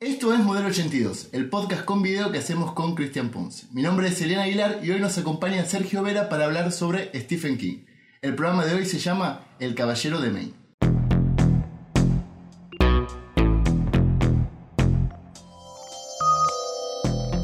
[0.00, 3.66] Esto es Modelo 82, el podcast con video que hacemos con Cristian Ponce.
[3.72, 7.58] Mi nombre es Eliana Aguilar y hoy nos acompaña Sergio Vera para hablar sobre Stephen
[7.58, 7.84] King.
[8.22, 10.54] El programa de hoy se llama El Caballero de Maine.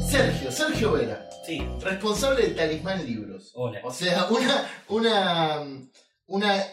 [0.09, 3.51] Sergio, Sergio Vera, Sí, responsable de Talismán Libros.
[3.53, 3.79] hola.
[3.83, 4.67] O sea, una.
[4.87, 5.63] una.
[6.27, 6.63] una.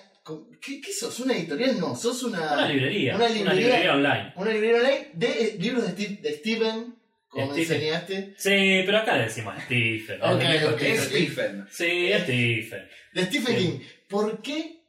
[0.61, 1.18] ¿Qué, qué sos?
[1.20, 1.79] ¿Una editorial?
[1.80, 2.52] No, sos una.
[2.52, 3.16] Una librería.
[3.16, 4.32] una Una librería- librería, online.
[4.36, 6.95] Una librería online de eh, libros de, Steve- de Steven,
[7.29, 7.75] como Stephen.
[7.76, 8.35] enseñaste.
[8.36, 10.22] Sí, pero acá le decimos Stephen.
[10.22, 10.76] Ok, El único ok.
[10.79, 11.67] que- Es Stephen.
[11.71, 12.89] Sí, es Stephen.
[13.14, 13.57] De Stephen.
[13.57, 13.81] King.
[14.08, 14.82] ¿Por qué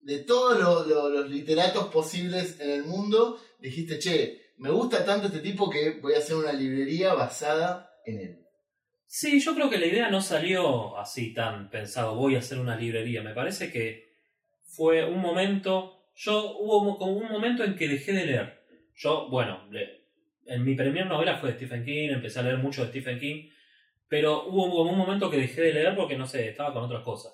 [0.00, 5.26] de todos lo- lo- los literatos posibles en el mundo dijiste, che, me gusta tanto
[5.26, 8.38] este tipo que voy a hacer una librería basada en él?
[9.06, 12.76] Sí, yo creo que la idea no salió así tan pensado, voy a hacer una
[12.76, 13.22] librería.
[13.22, 14.07] Me parece que
[14.68, 18.60] fue un momento, yo hubo como un momento en que dejé de leer.
[18.94, 19.68] Yo, bueno,
[20.46, 23.48] en mi primera novela fue de Stephen King, empecé a leer mucho de Stephen King,
[24.08, 27.02] pero hubo como un momento que dejé de leer porque, no sé, estaba con otras
[27.02, 27.32] cosas.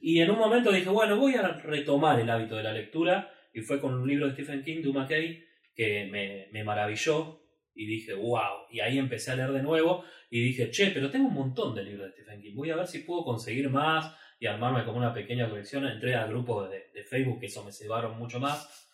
[0.00, 3.60] Y en un momento dije, bueno, voy a retomar el hábito de la lectura, y
[3.60, 7.40] fue con un libro de Stephen King, Duma Kay, que me, me maravilló,
[7.74, 11.28] y dije, wow, y ahí empecé a leer de nuevo, y dije, che, pero tengo
[11.28, 14.46] un montón de libros de Stephen King, voy a ver si puedo conseguir más y
[14.48, 15.86] armarme como una pequeña colección.
[15.86, 18.88] Entré al grupo de, de Facebook, que eso me cebaron mucho más,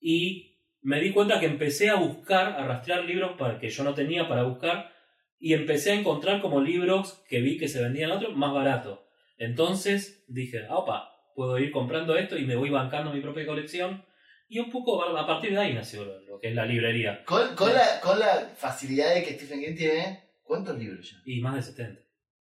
[0.00, 3.94] y me di cuenta que empecé a buscar, a rastrear libros para, que yo no
[3.94, 4.92] tenía para buscar,
[5.38, 8.98] y empecé a encontrar como libros que vi que se vendían otros más baratos.
[9.36, 14.04] Entonces dije, opa, puedo ir comprando esto y me voy bancando mi propia colección.
[14.48, 17.22] Y un poco a partir de ahí nació lo- lo que es la librería.
[17.24, 21.18] Con, con la, con la facilidad de que Stephen King tiene, ¿cuántos libros ya?
[21.24, 22.00] Y más de 70.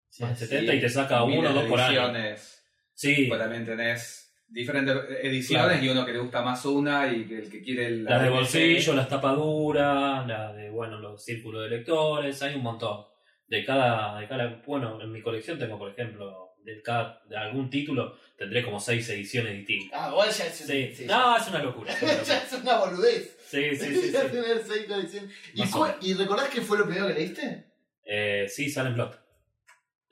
[0.09, 0.51] Sí, más de sí.
[0.51, 2.35] 70 y te saca Miles uno o dos por año.
[2.93, 5.85] Sí, Pues también tenés diferentes ediciones Claro.
[5.85, 8.29] y uno que le gusta más una y que el que quiere la, la de
[8.29, 13.05] bolsillo, las tapaduras, la de, bueno, los círculos de lectores, hay un montón.
[13.47, 17.69] De cada, de cada, bueno, en mi colección tengo, por ejemplo, de, cada, de algún
[17.69, 19.99] título, tendré como seis ediciones distintas.
[19.99, 21.93] Ah, igual ya es, Sí, sí, no, es una locura.
[21.93, 22.43] es una ya locura.
[22.45, 23.37] es una boludez.
[23.47, 24.11] Sí, sí, sí.
[24.13, 24.27] Ya sí.
[24.29, 25.31] tener seis colecciones.
[25.55, 26.11] ¿Y.
[26.11, 27.65] ¿Y recordás qué fue lo primero que leíste?
[28.05, 29.19] Eh, sí, Salem Blot.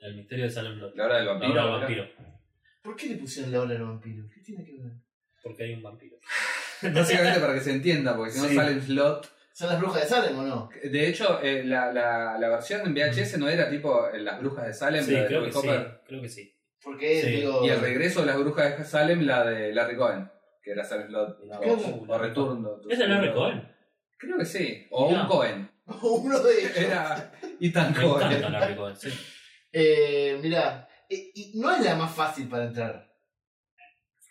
[0.00, 0.94] El misterio de Salem Blot.
[0.96, 1.52] La hora del La vampiro.
[1.52, 2.04] hora del ¿verdad?
[2.14, 2.34] vampiro.
[2.82, 4.24] ¿Por qué le pusieron la hora del vampiro?
[4.32, 4.92] ¿Qué tiene que ver?
[5.42, 6.16] Porque hay un vampiro.
[6.94, 8.54] Básicamente para que se entienda, porque si no Sí.
[8.54, 9.30] sale el slot.
[9.52, 10.68] ¿Son las brujas de Salem o no?
[10.84, 14.66] De hecho, eh, la, la, la versión en VHS no era tipo eh, Las Brujas
[14.68, 15.58] de Salem, Sí, la de creo que sí.
[15.58, 16.00] Hopper.
[16.06, 16.54] Creo que sí.
[16.80, 17.30] Porque, Sí.
[17.30, 17.66] digo.
[17.66, 20.30] Y el regreso de Las Brujas de Salem, la de Larry Cohen,
[20.62, 21.40] que era Salem Slot.
[21.66, 22.76] Voz, O Returno.
[22.88, 23.68] ¿Es de Larry Cohen?
[24.16, 24.86] Creo que sí.
[24.92, 25.22] O Mirá.
[25.22, 25.70] un Cohen.
[26.02, 26.76] Uno de ellos.
[26.76, 28.52] Era Ethan Me encanta Cohen.
[28.52, 29.08] Larry Cohen, sí.
[29.72, 33.08] Eh, mirá, eh, y no es la más fácil para entrar.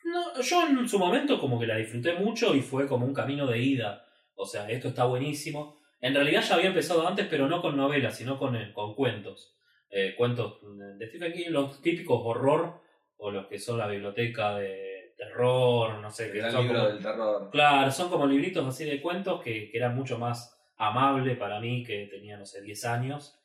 [0.05, 3.45] No, yo en su momento como que la disfruté mucho y fue como un camino
[3.45, 4.05] de ida.
[4.35, 5.79] O sea, esto está buenísimo.
[5.99, 9.55] En realidad ya había empezado antes, pero no con novelas, sino con, eh, con cuentos.
[9.89, 10.59] Eh, cuentos
[10.97, 12.81] de Stephen King, los típicos horror,
[13.17, 16.99] o los que son la biblioteca de terror, no sé, El que libro como- del
[17.01, 17.49] terror.
[17.51, 21.83] Claro, son como libritos así de cuentos que, que eran mucho más amable para mí,
[21.83, 23.36] que tenía, no sé, 10 años.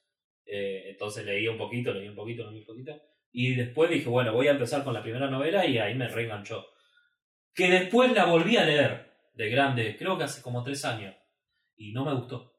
[0.47, 3.01] Eh, entonces leí un poquito, leí un poquito, leí un poquito.
[3.33, 6.67] Y después dije, bueno, voy a empezar con la primera novela y ahí me reenganchó.
[7.55, 11.15] Que después la volví a leer de grande, creo que hace como 3 años.
[11.77, 12.53] Y no me gustó.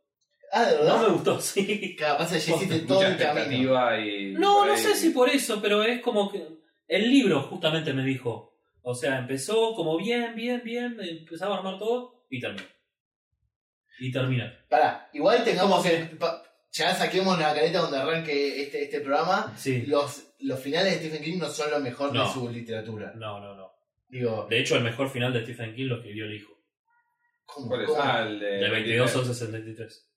[0.52, 0.98] Ah, ¿de verdad?
[0.98, 1.96] No me gustó, sí.
[1.96, 3.98] Capaz ya hiciste todo el camino.
[4.00, 4.34] y.
[4.34, 6.44] No, no sé si por eso, pero es como que
[6.88, 8.52] el libro justamente me dijo.
[8.82, 12.66] O sea, empezó como bien, bien, bien, empezaba a armar todo y terminó.
[14.00, 14.52] Y termina.
[14.70, 19.54] Pará, igual tengamos que- pa- ya saquemos la careta donde arranque este, este programa.
[19.56, 19.86] Sí.
[19.86, 23.14] Los, los finales de Stephen King no son lo mejor de su literatura.
[23.16, 23.72] No, no, no.
[24.10, 26.54] Digo, De hecho, el mejor final de Stephen King lo escribió el hijo.
[27.46, 27.88] ¿cómo, ¿Cuál es?
[27.88, 28.46] cómo- Ah, el de.
[28.58, 30.10] De 22 11 73.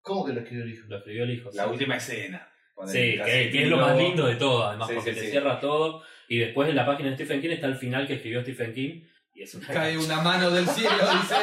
[0.00, 0.86] cómo que lo escribió el hijo?
[0.88, 1.50] Lo escribió el hijo.
[1.54, 1.70] La sí.
[1.70, 2.48] última escena.
[2.86, 5.30] Sí, que, que es lo más lindo de todo, además, Sí, porque sí, te sí.
[5.30, 6.02] cierra todo.
[6.28, 9.02] Y después en la página de Stephen King está el final que escribió Stephen King.
[9.34, 9.66] Y es una.
[9.66, 10.90] Cae una mano del cielo,
[11.20, 11.34] dice,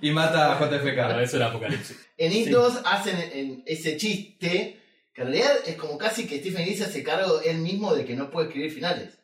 [0.00, 1.20] y mata a JFK.
[1.22, 1.98] eso era Apocalipsis.
[2.16, 2.50] En It Sí.
[2.50, 4.80] 2 hacen en ese chiste
[5.12, 8.04] que en realidad es como casi que Stephen King se hace cargo él mismo de
[8.04, 9.18] que no puede escribir finales.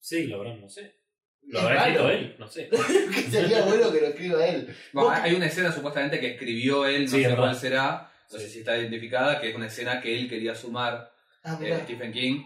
[0.00, 0.94] Sí, lo habrán, no sé.
[1.42, 2.68] Lo Es habrá escrito él, no sé.
[3.14, 4.76] que sería bueno que lo escriba él.
[4.92, 8.38] Bueno, hay una escena supuestamente que escribió él, no Sí, sé es cuál será, no
[8.38, 11.12] sé si está identificada, que es una escena que él quería sumar
[11.44, 11.78] Ah, eh.
[11.84, 12.42] Stephen King,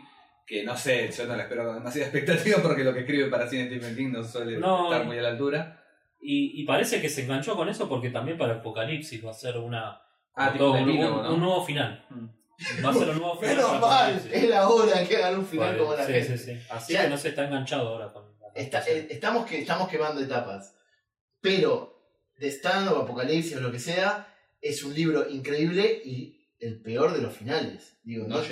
[0.51, 3.49] que no sé, yo no la espero con demasiada expectativa porque lo que escribe para
[3.49, 4.85] cine Stephen King no suele No.
[4.93, 5.77] estar muy a la altura.
[6.21, 9.57] Y, y parece que se enganchó con eso porque también para Apocalipsis va a ser
[9.59, 10.03] una.
[10.35, 11.35] Ah, todo, un un, epílogo, un- ¿no?
[11.35, 12.05] un nuevo final.
[12.85, 13.57] Va a ser un nuevo final.
[13.57, 16.37] Menos mal, es la hora que hagan un final como la sí, gente.
[16.37, 16.61] sí, sí.
[16.69, 17.05] Así Ya.
[17.05, 18.25] que no se está enganchado ahora con.
[18.41, 19.05] la Está- adaptación.
[19.05, 20.77] eh, estamos, que, estamos quemando etapas.
[21.41, 22.03] Pero,
[22.37, 24.27] de Stan o Apocalipsis o lo que sea,
[24.61, 27.99] es un libro increíble y el peor de los finales.
[28.03, 28.45] Digo, No no,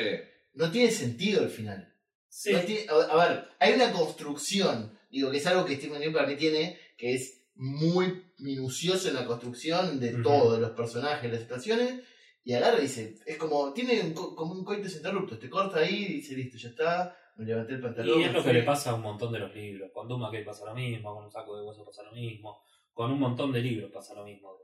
[0.55, 1.88] no tiene sentido el final.
[2.29, 2.53] Sí.
[2.53, 6.13] No tiene- a, a ver, hay una construcción, digo, que es algo que Stephen King
[6.13, 11.31] para mí tiene, que es muy minucioso en la construcción de todo, de los personajes,
[11.31, 12.03] las situaciones,
[12.45, 15.81] y agarra y dice, es como, tiene un co- como un coitus interruptus, te corta
[15.81, 18.21] ahí y dice, listo, ya está, me levanté el pantalón.
[18.21, 18.53] Y es lo que fui".
[18.53, 19.91] le pasa a un montón de los libros.
[19.93, 22.61] Con Duma que pasa lo mismo, con un saco de hueso pasa lo mismo,
[22.93, 24.55] con un montón de libros pasa lo mismo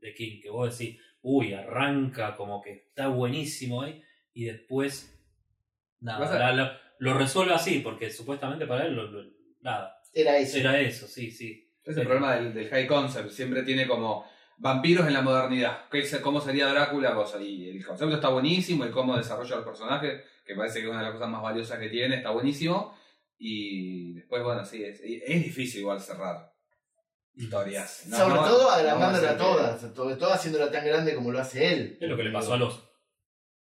[0.00, 4.02] de, de King, que vos decís, uy, arranca como que está buenísimo ahí,
[4.32, 5.10] y después
[6.04, 9.30] nada, Pasa- la- la- lo resuelve así, porque supuestamente para él lo- lo-
[9.60, 10.58] nada, Era eso.
[10.58, 11.68] era eso, sí, sí.
[11.82, 13.30] Es el problema del, del high concept.
[13.30, 14.24] Siempre tiene como
[14.58, 15.88] vampiros en la modernidad.
[15.90, 17.14] ¿Qué se- ¿Cómo sería Drácula?
[17.14, 17.40] Cosa.
[17.42, 21.00] Y el concepto está buenísimo, el cómo desarrolla los personajes, que parece que es una
[21.00, 22.96] de las cosas más valiosas que tiene, está buenísimo.
[23.38, 26.52] Y después, bueno, sí, es, es difícil igual cerrar
[27.34, 28.04] historias.
[28.06, 31.32] No, Sobre no- todo no agrandándola ser que- todas, sobre todo haciéndola tan grande como
[31.32, 31.98] lo hace él.
[32.00, 32.88] Es lo que le pasó a los.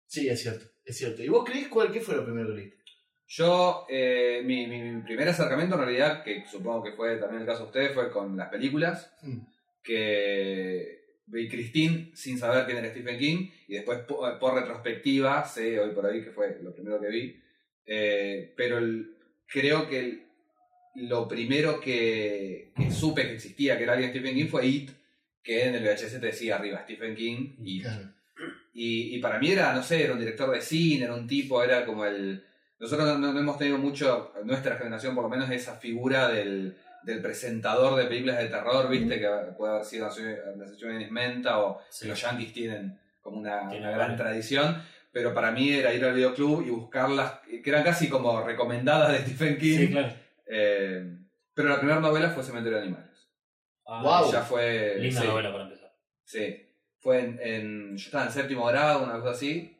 [0.06, 1.22] Sí, es cierto, es cierto.
[1.22, 2.82] ¿Y vos crees cuál, qué fue lo primero que leíste?
[3.28, 7.46] Yo, eh, mi, mi- mi primer acercamiento en realidad, que supongo que fue también el
[7.46, 9.12] caso de ustedes, fue con las películas.
[9.22, 9.38] Hmm.
[9.82, 15.78] que vi Christine sin saber quién era Stephen King y después po- por, retrospectiva sé
[15.80, 17.40] hoy por ahí que fue lo primero que vi
[17.84, 20.22] Eh, pero el- creo que el-
[20.94, 24.90] lo primero que, que supe que existía que era alguien Stephen King fue It
[25.42, 27.82] que en el VHS te decía arriba Stephen King It.
[27.82, 28.12] Claro.
[28.72, 31.62] Y, y para mí era, no sé, era un director de cine, era un tipo,
[31.62, 32.44] era como el...
[32.78, 37.96] Nosotros no, hemos tenido mucho, nuestra generación por lo menos, esa figura del, del presentador
[37.96, 42.08] de películas de terror, viste, que puede haber sido Nación Menta o Sí.
[42.08, 44.82] los Yankees tienen como una, gran tradición,
[45.12, 49.18] pero para mí era ir al videoclub y buscarlas, que eran casi como recomendadas de
[49.18, 49.78] Stephen King.
[49.78, 50.12] Sí, claro.
[50.46, 51.18] Eh,
[51.54, 53.28] pero la primera novela fue Cementerio de Animales.
[53.86, 54.32] Ah, Guau.
[54.32, 54.96] Ya fue...
[54.98, 55.26] Linda sí.
[55.28, 55.94] novela para empezar.
[56.24, 56.71] Sí,
[57.02, 59.76] fue en, yo estaba en séptimo grado, una cosa así,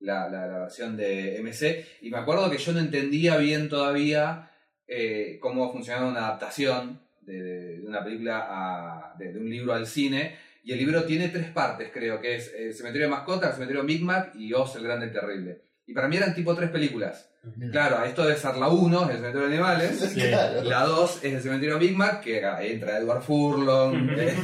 [0.00, 4.50] la, la, versión de MC, y me acuerdo que yo no entendía bien todavía
[4.86, 10.72] eh, cómo funcionaba una adaptación de, una película, a, de, un libro al cine, y
[10.72, 14.02] el libro tiene tres partes, creo, que es el Cementerio de Mascotas, el Cementerio Big
[14.02, 15.62] Mac y Oz, el Grande y Terrible.
[15.86, 17.30] Y para mí eran tipo tres películas.
[17.70, 20.00] Claro, esto debe ser la 1, el Cementerio de Animales.
[20.00, 20.20] Sí.
[20.28, 20.62] Claro.
[20.64, 24.34] La 2 es el cementerio Big Mac, que ahí entra Edward Furlong, eh,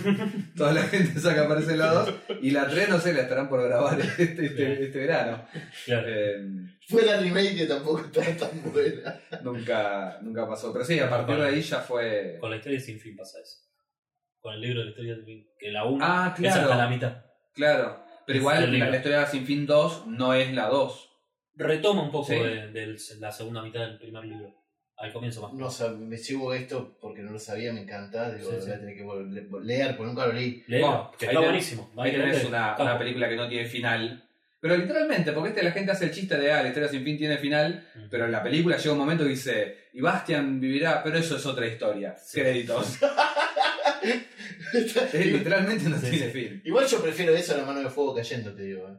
[0.56, 2.14] toda la gente esa que aparece en la 2.
[2.42, 5.44] Y la 3, no sé, la estarán por grabar este, este, este verano.
[5.84, 6.06] Claro.
[6.08, 6.36] Eh,
[6.88, 9.18] Fue la remake que tampoco está tan buena.
[9.42, 10.72] nunca, nunca pasó.
[10.72, 12.36] Pero sí, a partir de ahí ya fue.
[12.40, 13.56] Con la historia sin fin pasa eso.
[14.40, 16.62] Con el libro de la historia sin fin, que la 1 Ah, es claro.
[16.62, 17.16] hasta la mitad.
[17.54, 18.04] Claro.
[18.26, 21.08] Pero Es igual la historia Sin Fin 2 no es la 2.
[21.56, 22.34] Retoma un poco Sí.
[22.38, 24.54] de, de la segunda mitad del primer libro.
[24.96, 25.52] Al comienzo más.
[25.54, 28.32] No sab- me sigo esto porque no lo sabía, me encanta.
[28.32, 28.80] Digo, Sí, lo voy a sí.
[28.80, 29.04] tener que
[29.64, 30.64] leer porque nunca lo leí.
[30.68, 31.90] Bueno, que está buenísimo.
[31.96, 34.28] Ahí Hay que tenés una, una película que no tiene final.
[34.60, 37.18] Pero literalmente, porque este, la gente hace el chiste de, ah, la historia sin fin
[37.18, 38.08] tiene final, Mm.
[38.08, 41.44] pero en la película llega un momento que dice, y Bastian vivirá, pero eso es
[41.46, 42.14] otra historia.
[42.16, 42.40] Sí.
[42.40, 42.96] Créditos.
[45.12, 46.30] Literalmente no Sí, tiene sí.
[46.30, 46.62] fin.
[46.64, 48.88] Igual yo prefiero eso a la mano de fuego cayendo, te digo.
[48.88, 48.96] eh.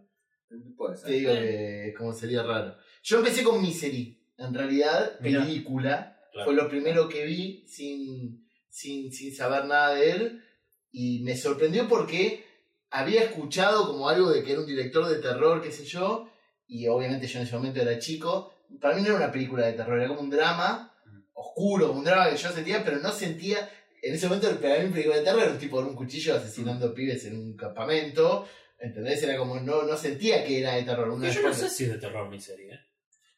[0.78, 1.06] Puede ser.
[1.08, 2.76] Te digo que como sería raro.
[3.04, 4.20] Yo empecé con Misery.
[4.38, 5.44] En realidad, Mirá.
[5.44, 6.20] película.
[6.32, 6.46] Claro.
[6.46, 10.44] Fue lo primero que vi sin, sin, sin saber nada de él.
[10.92, 12.46] Y me sorprendió porque
[12.90, 16.30] había escuchado como algo de que era un director de terror, qué sé yo.
[16.68, 18.54] Y obviamente yo en ese momento era chico.
[18.80, 20.90] Para mí no era una película de terror, era como un drama
[21.34, 23.70] oscuro, un drama que yo sentía, pero no sentía.
[24.02, 26.36] En ese momento, para mí, una película de terror era un tipo con un cuchillo
[26.36, 28.48] asesinando pibes en un campamento.
[28.84, 29.24] ¿Entendés?
[29.24, 31.10] Era como, no, no sentía que era de terror.
[31.10, 32.74] Una yo no sé si es de terror mi serie.
[32.74, 32.80] ¿eh?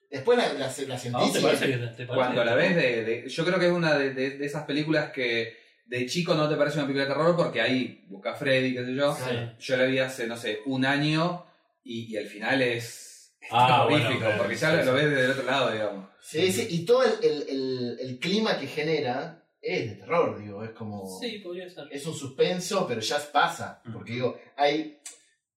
[0.09, 1.31] después la, la, la ¿A sentí.
[1.33, 3.97] te parece que te, parece Cuando la ves de, de- Yo creo que es una
[3.97, 5.53] de, de- de esas películas que
[5.85, 8.85] de chico no te parece una película de terror porque ahí busca a Freddy, qué
[8.85, 9.13] sé yo.
[9.15, 9.31] Sí.
[9.59, 11.45] Yo la vi hace, no sé, un año
[11.83, 15.09] y, y el final es, es Ah, terrorífico, bueno, claro, porque ya sí, lo, ves
[15.09, 16.09] desde el otro lado, digamos.
[16.21, 20.63] Sí, sí, y todo el, el, el- el clima que genera es de terror, digo,
[20.63, 21.19] es como...
[21.19, 21.87] Sí, podría ser.
[21.91, 24.97] Es un suspenso, pero ya pasa, porque digo, hay...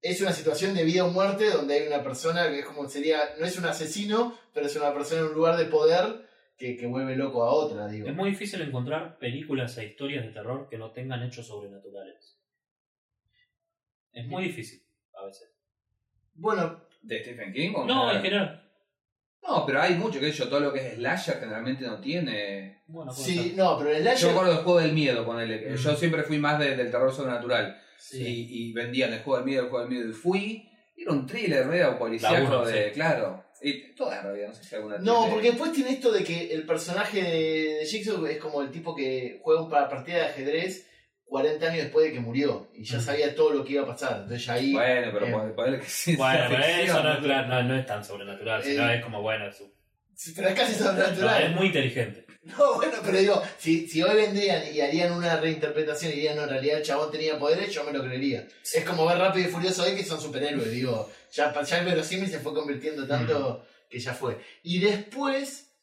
[0.10, 3.20] Es una situación de vida o muerte donde hay una persona que es como sería,
[3.40, 6.26] no es un asesino, pero es una persona en un lugar de poder
[6.58, 8.08] que, que vuelve loco a otra, digo.
[8.08, 12.40] Es muy difícil encontrar películas e historias de terror que no tengan hechos sobrenaturales.
[14.14, 14.82] Es muy difícil,
[15.14, 15.52] a veces.
[16.34, 17.74] Bueno, ¿De Stephen King?
[17.76, 18.48] o No, en general?
[18.48, 18.64] general.
[19.44, 22.84] No, pero hay mucho que yo, todo lo que es slasher generalmente no tiene.
[22.88, 24.26] Bueno, sí, no, pero el Yo slasher...
[24.28, 25.70] me acuerdo del juego del miedo, ponele.
[25.72, 25.76] Mm.
[25.76, 27.82] Yo siempre fui más de- del terror sobrenatural.
[27.98, 28.24] Sí.
[28.50, 30.10] Y, y vendían el juego del miedo, el juego del miedo.
[30.10, 30.70] Y fui.
[30.96, 32.86] Era un thriller medio policíaco de.
[32.86, 32.92] sí.
[32.94, 33.44] Claro.
[33.62, 36.24] Y todas en realidad, no sé si alguna No, tiene- porque después tiene esto de
[36.24, 40.26] que el personaje de, de Jigsaw es como el tipo que juega una partida de
[40.26, 40.88] ajedrez
[41.26, 43.02] 40 años después de que murió y ya Mm.
[43.02, 44.14] sabía todo lo que iba a pasar.
[44.22, 44.74] Entonces ya ahí.
[44.74, 45.32] Bueno, pero Eh.
[45.32, 46.16] pon- ponele que sí.
[46.16, 46.64] Bueno, pero
[47.00, 47.64] eso no es, ¿no?
[47.64, 49.77] no, es tan sobrenatural, sino Eh, es como, bueno, es, un- Sí,
[50.36, 51.44] Pero es casi no, sobrenatural.
[51.44, 52.26] es muy inteligente.
[52.48, 56.44] No, bueno, pero digo, si, si hoy vendrían y harían una reinterpretación y dirían, no,
[56.44, 58.48] en realidad el chabón tenía poderes, yo me lo creería.
[58.74, 61.12] Es como ver Rápido y Furioso hoy que son superhéroes, digo.
[61.34, 64.40] Ya, ya el verosímil se fue convirtiendo tanto que ya fue.
[64.64, 65.74] Y después,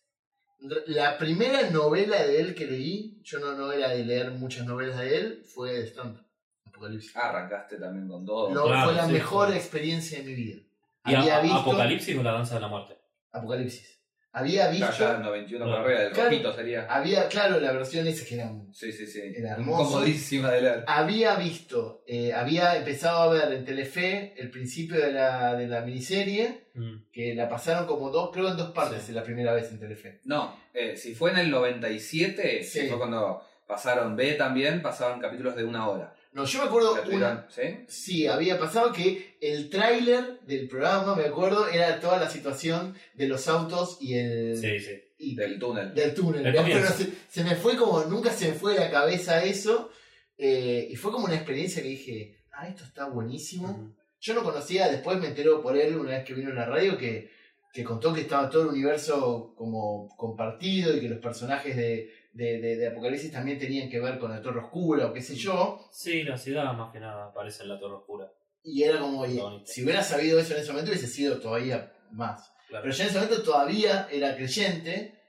[0.86, 4.98] la primera novela de él que leí, yo no, no era de leer muchas novelas
[4.98, 6.18] de él, fue de Stand
[6.64, 7.12] Apocalipsis.
[7.14, 8.54] Ah, arrancaste también con todo.
[8.54, 9.56] No, claro, fue la sí, mejor sí.
[9.58, 10.62] experiencia de mi vida.
[11.04, 12.96] ¿Y Había a- visto Apocalipsis o la danza de la muerte?
[13.32, 14.00] Apocalipsis.
[14.36, 16.28] Había visto, 91 por arriba, del Claro.
[16.30, 16.86] rojito sería.
[16.90, 19.20] había, claro, la versión esa que era Sí, sí, sí.
[19.36, 19.92] Era hermoso.
[19.92, 20.84] Comodísima de leer.
[20.88, 25.82] había visto, eh, había empezado a ver en Telefe el principio de la, de la
[25.82, 27.10] miniserie, Mm.
[27.12, 29.12] que la pasaron como dos, creo en dos partes Sí.
[29.12, 30.20] la primera vez en Telefe.
[30.24, 32.80] No, eh, si fue en el 97, Sí.
[32.80, 36.12] que fue cuando pasaron B también, pasaban capítulos de una hora.
[36.34, 37.62] No, yo me acuerdo, una, ¿Sí?
[37.88, 43.28] sí, había pasado que el tráiler del programa, me acuerdo, era toda la situación de
[43.28, 44.92] los autos y el Sí, sí.
[45.18, 45.94] y- Del túnel.
[45.94, 46.44] del túnel.
[46.44, 46.92] El Pero comienzo.
[46.94, 49.90] se, se me fue como, nunca se me fue de la cabeza eso,
[50.36, 53.94] eh, y fue como una experiencia que dije, ah, esto está buenísimo.
[54.20, 56.98] Yo no conocía, después me enteró por él una vez que vino en la radio
[56.98, 57.30] que,
[57.72, 62.60] que contó que estaba todo el universo como compartido y que los personajes de, de,
[62.60, 65.80] de- de Apocalipsis también tenían que ver con la Torre Oscura o qué sé yo.
[65.92, 68.30] Sí, la ciudad más que nada aparece en la Torre Oscura.
[68.62, 69.24] Y era como,
[69.66, 72.52] si hubiera sabido eso en ese momento hubiese sido todavía más.
[72.68, 72.82] Claro.
[72.84, 75.20] Pero yo en ese momento todavía era creyente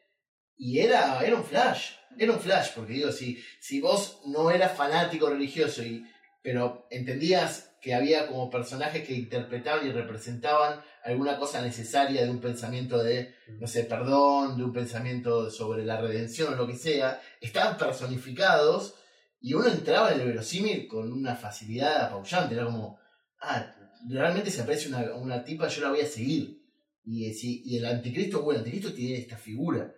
[0.58, 1.92] y era, era un flash.
[2.18, 6.06] Era un flash, porque digo, si, si vos no eras fanático religioso, y,
[6.42, 12.40] pero entendías que había como personajes que interpretaban y representaban alguna cosa necesaria de un
[12.42, 17.22] pensamiento de, no sé, perdón, de un pensamiento sobre la redención o lo que sea,
[17.40, 18.96] estaban personificados
[19.40, 22.56] y uno entraba en el verosímil con una facilidad apabullante.
[22.56, 22.98] Era como,
[23.42, 23.72] ah,
[24.10, 26.64] realmente se aparece una, una tipa, yo la voy a seguir.
[27.04, 29.94] Y, si- y el anticristo, bueno, el anticristo tiene esta figura.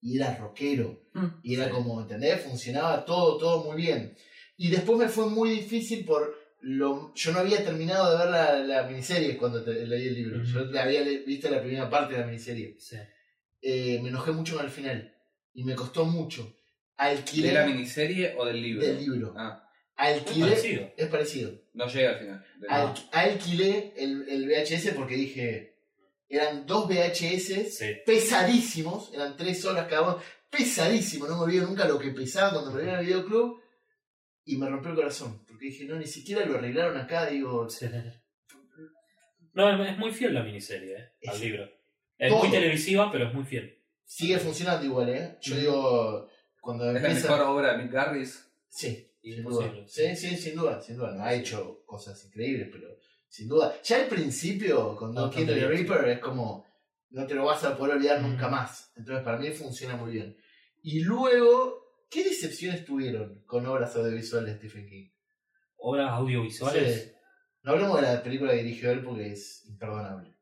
[0.00, 1.00] Y era rockero.
[1.42, 2.40] Y era como, ¿entendés?
[2.42, 4.14] Funcionaba todo, todo muy bien.
[4.56, 7.12] Y después me fue muy difícil por lo...
[7.14, 10.42] Yo no había terminado de ver la, la miniserie cuando te- leí el libro.
[10.44, 12.76] Yo la había le- visto la primera parte de la miniserie.
[12.78, 12.96] Sí.
[13.60, 15.14] Eh, me enojé mucho con el final.
[15.54, 16.42] Y me costó mucho.
[16.44, 18.86] ¿De Alquilé la miniserie o del libro?
[18.86, 19.34] del libro.
[19.36, 20.90] Ah, Es parecido.
[20.96, 21.52] Es parecido.
[21.74, 22.44] no llega al final.
[22.68, 25.68] Al- alquilé el, el VHS porque dije...
[26.28, 27.86] Eran dos VHS Sí.
[28.06, 32.72] pesadísimos, eran tres horas cada uno, pesadísimo, no me olvido nunca lo que pesaba cuando
[32.72, 33.60] me vi en el videoclub
[34.46, 37.68] y me rompió el corazón, porque dije, no, ni siquiera lo arreglaron acá, digo.
[39.54, 41.08] No, es muy fiel la miniserie, ¿eh?
[41.28, 41.68] Al Es- libro.
[42.16, 42.40] Es todo.
[42.40, 43.78] muy televisiva, pero es muy fiel.
[44.04, 45.36] sigue funcionando igual, ¿eh?
[45.42, 46.28] Yo digo,
[46.60, 47.30] cuando Es la empieza...
[47.36, 48.48] mejor obra de Mick Garris.
[48.68, 49.72] Sí, sin duda.
[49.86, 51.12] Sí, sí, sin duda, sin duda.
[51.12, 52.88] No ha hecho cosas increíbles, pero
[53.28, 53.76] sin duda.
[53.82, 55.66] Ya al principio, con Don King the.
[55.68, 56.64] Reaper, es como,
[57.10, 58.90] no te lo vas a poder olvidar nunca más.
[58.96, 60.34] Entonces, para mí funciona muy bien.
[60.82, 65.10] Y luego, ¿qué decepciones tuvieron con obras audiovisuales de Stephen King?
[65.84, 67.02] Obras audiovisuales.
[67.04, 67.12] Sí.
[67.62, 70.32] No hablemos de la película que dirigió él porque es imperdonable.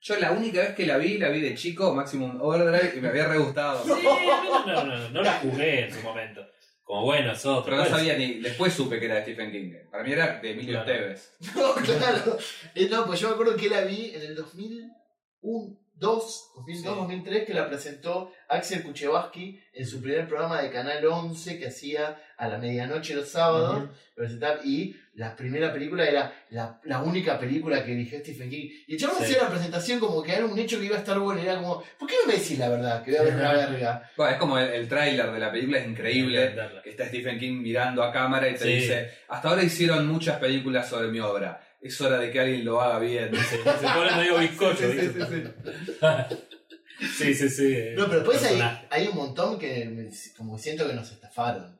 [0.00, 3.08] Yo la única vez que la vi, la vi de chico, Maximum Overdrive, y me
[3.08, 3.82] había re gustado.
[3.84, 6.46] Sí, no, no, no, no la jugué en su momento.
[6.84, 7.64] Como bueno, es otro.
[7.64, 8.34] Pero no Bueno, sabía ni.
[8.40, 9.72] Después supe que era de Stephen King.
[9.90, 10.92] Para mí era de Emilio Claro.
[11.10, 11.36] Esteves.
[11.56, 12.38] No, claro.
[12.74, 17.00] Eh, no, pues yo me acuerdo que la vi en el 2001, 2, 2002, Sí.
[17.00, 22.20] 2003, que la presentó Axel Kuchevaski en su primer programa de Canal 11 que hacía
[22.36, 23.78] a la medianoche los sábados.
[23.84, 23.88] Ujú.
[24.18, 28.68] presentar, y la primera película era la, la única película que dirigió Stephen King.
[28.88, 29.22] Y el chabón Sí.
[29.26, 31.40] hacía la presentación como que era un hecho que iba a estar bueno.
[31.40, 33.04] Y era como, ¿por qué no me decís la verdad?
[33.04, 34.10] Que voy a ver una verga.
[34.16, 36.52] Bueno, es como el, el tráiler de la película, es increíble.
[36.82, 38.72] Que está Stephen King mirando a cámara y te Sí.
[38.72, 41.60] dice: Hasta ahora hicieron muchas películas sobre mi obra.
[41.80, 43.34] Es hora de que alguien lo haga bien.
[43.36, 47.06] Se, se pone medio bizcocho, Sí, sí, sí, sí.
[47.16, 47.76] Sí, sí, sí.
[47.94, 51.78] No, pero después hay, hay un montón que me- como siento que nos estafaron.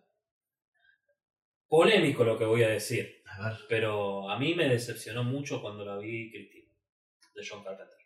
[1.67, 3.59] Polémico lo que voy a decir, A ver.
[3.69, 6.73] pero a mí me decepcionó mucho cuando la vi Cristina,
[7.35, 7.97] de John Carpenter.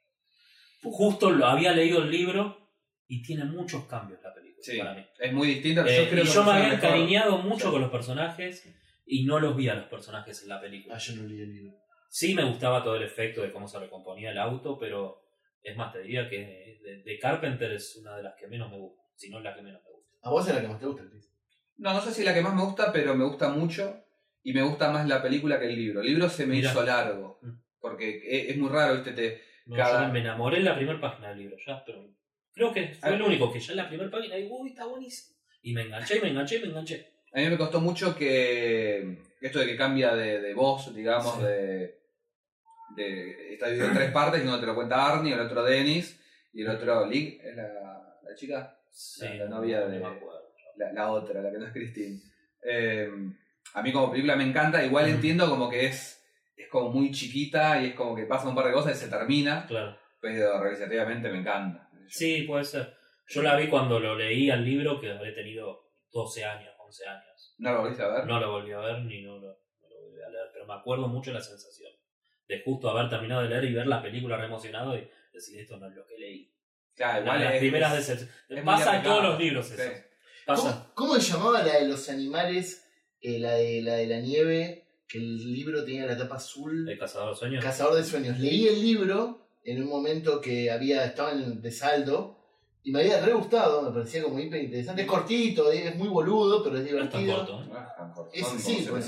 [0.82, 2.72] Justo lo, había leído el libro
[3.06, 5.06] y tiene muchos cambios la película Sí, para mí.
[5.20, 5.84] es muy distinta.
[5.86, 6.84] Eh, yo creo y yo me había mejor.
[6.84, 7.70] encariñado mucho Sí.
[7.70, 8.66] con los personajes
[9.06, 10.96] y no los vi a los personajes en la película.
[10.96, 11.76] Ah, yo no leí el libro.
[12.14, 15.22] Sí me gustaba todo el efecto de cómo se recomponía el auto, pero
[15.62, 18.76] es más, te diría que de, de Carpenter es una de las que menos me
[18.76, 20.18] gusta, si no la que menos me gusta.
[20.22, 21.30] A vos es la que más te gusta, Chris.
[21.78, 24.04] No, no sé si la que más me gusta, pero me gusta mucho.
[24.42, 26.00] Y me gusta más la película que el libro.
[26.02, 27.38] El libro se me hizo largo.
[27.40, 27.50] Mm.
[27.80, 29.12] Porque es, es muy raro, ¿viste?
[29.12, 32.04] Te, No, Cada- yo me enamoré en la primera página del libro, ya, pero
[32.52, 33.14] creo que fue Ah.
[33.14, 35.38] el único que ya en la primera página digo, uy, está buenísimo.
[35.62, 37.08] Y me enganché, y me enganché, y me enganché.
[37.32, 41.42] A mí me costó mucho que esto de que cambia de, de voz, digamos, Sí.
[41.44, 42.01] de,
[42.96, 43.54] de.
[43.54, 46.20] Está dividido en tres partes, y uno te lo cuenta Arnie, el otro Dennis,
[46.52, 48.78] y el otro Lig, ¿es la, la chica?
[48.90, 50.00] Sí, La- la novia no de-.
[50.76, 52.20] La, la otra, la que no es Christine.
[52.64, 53.10] Eh,
[53.74, 55.14] a mí como película me encanta, igual Mm.
[55.14, 56.22] entiendo como que es,
[56.56, 59.10] es como muy chiquita y es como que pasa un par de cosas y se
[59.10, 59.96] termina, Claro.
[60.20, 61.88] pero realizativamente me encanta.
[62.08, 62.94] Sí, puede ser.
[63.28, 67.54] Yo la vi cuando lo leí al libro, que habré tenido 12 años, 11 años.
[67.58, 68.26] ¿No lo volviste a ver?
[68.26, 70.74] No lo volví a ver ni no lo, no lo volví a leer, pero me
[70.74, 71.90] acuerdo mucho la sensación
[72.48, 75.76] de justo haber terminado de leer y ver la película re emocionado y decir esto
[75.78, 76.52] no es lo que leí.
[76.94, 78.34] Claro, igual las es- primeras es- decepciones.
[78.48, 79.74] es Pasa en todos los libros Sí.
[79.78, 79.90] eso.
[80.46, 80.90] Pasa.
[80.94, 82.78] ¿Cómo, cómo se llamaba la de los animales?
[83.20, 86.88] Eh, la, de, la de la nieve, que el libro tenía la tapa azul.
[86.88, 87.64] El cazador de sueños.
[87.64, 88.38] Cazador de sueños.
[88.40, 92.36] Leí el libro en un momento que había estaba en, de saldo
[92.82, 95.02] y me había re gustado, me parecía como hiper interesante.
[95.02, 97.36] Es cortito, es muy boludo, pero es No es tan divertido.
[97.56, 97.62] corto.
[97.62, 97.66] ¿eh?
[97.72, 98.30] No es tan corto.
[98.34, 99.06] Ese Son sí, bueno.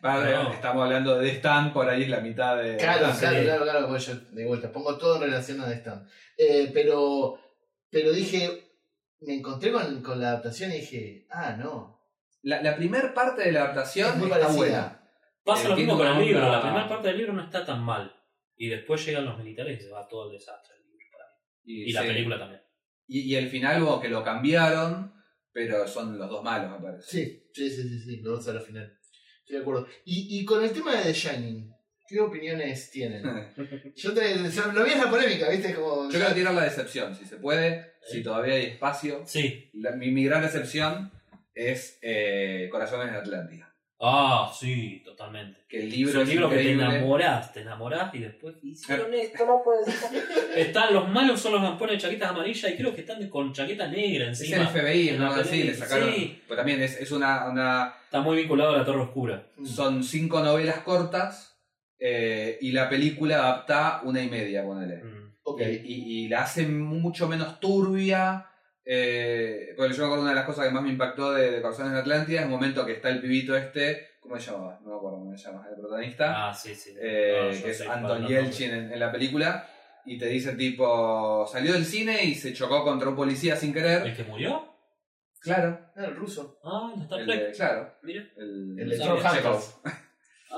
[0.00, 0.52] Vale, No.
[0.52, 2.76] Estamos hablando de Stan, por ahí es la mitad de.
[2.76, 6.08] Claro, claro, claro, claro, pues yo de vuelta pongo todo en relación a The Stand.
[6.36, 7.38] Eh, pero,
[7.90, 8.72] pero dije,
[9.20, 11.96] me encontré con, con la adaptación y dije, ah, no.
[12.42, 14.58] La, la primera parte de la adaptación Es muy está parecida.
[14.58, 15.02] buena.
[15.44, 16.50] Pasa lo mismo con el libro.
[16.50, 18.12] La primera parte del libro no está tan mal.
[18.56, 21.24] Y después llegan los militares y se va todo el desastre el libro para
[21.64, 21.72] mí.
[21.72, 22.08] Y, la sí.
[22.08, 22.62] película también.
[23.08, 25.12] Y, y el final, como que lo cambiaron,
[25.52, 27.02] pero son los dos malos, me parece.
[27.08, 28.98] Sí, sí, sí, sí, sí, lo vamos a la final.
[29.46, 29.86] Estoy de acuerdo.
[30.04, 31.72] Y, y con el tema de The Shining,
[32.08, 33.22] ¿qué opiniones tienen?
[33.96, 35.72] Yo te, lo vi en la polémica, ¿viste?
[35.72, 39.22] Como, Yo quiero tirar la decepción, si se puede, si todavía hay espacio.
[39.24, 39.70] Sí.
[39.74, 41.12] La- mi, mi gran decepción
[41.54, 43.65] es eh, Corazones de Atlántida.
[43.98, 45.64] Ah, sí, totalmente.
[45.66, 49.46] Que el Es libro es libro que te enamorás, te enamorás y después hicieron esto,
[49.46, 50.22] no puede ser.
[50.54, 53.86] Están los malos, son los que ponen chaquetas amarillas y creo que están con chaqueta
[53.88, 54.62] negra Es encima.
[54.62, 55.34] el FBI, En ¿no?
[55.34, 56.12] la peli- le sacaron.
[56.12, 56.42] sí.
[56.46, 57.94] Pues también es, es una, una.
[58.04, 59.46] Está muy vinculado a la Torre Oscura.
[59.56, 59.64] Mm.
[59.66, 61.58] Son cinco novelas cortas
[61.98, 65.02] eh, y la película adapta una y media, ponele.
[65.04, 65.32] Mm.
[65.44, 65.62] Ok.
[65.84, 68.46] y, y la hace mucho menos turbia.
[68.88, 71.60] Eh, porque yo me acuerdo una de las cosas que más me impactó de, de
[71.60, 74.78] Corazones de Atlántida es el momento que está el pibito este, ¿cómo se llamaba?
[74.84, 76.94] No me acuerdo cómo se llama, el protagonista, Ah, sí, sí.
[76.96, 79.68] eh, No, que es Anton no, Yelchin en, en la película,
[80.04, 83.74] y te dice tipo, salió del cine y se chocó contra un policía sin ¿El
[83.74, 84.16] querer.
[84.16, 84.72] que murió?
[85.40, 86.60] Claro, Ah, el ruso.
[86.62, 88.24] Ah, en Star el de- claro, Mira.
[88.36, 89.02] el, El.
[89.02, 89.80] Hanks.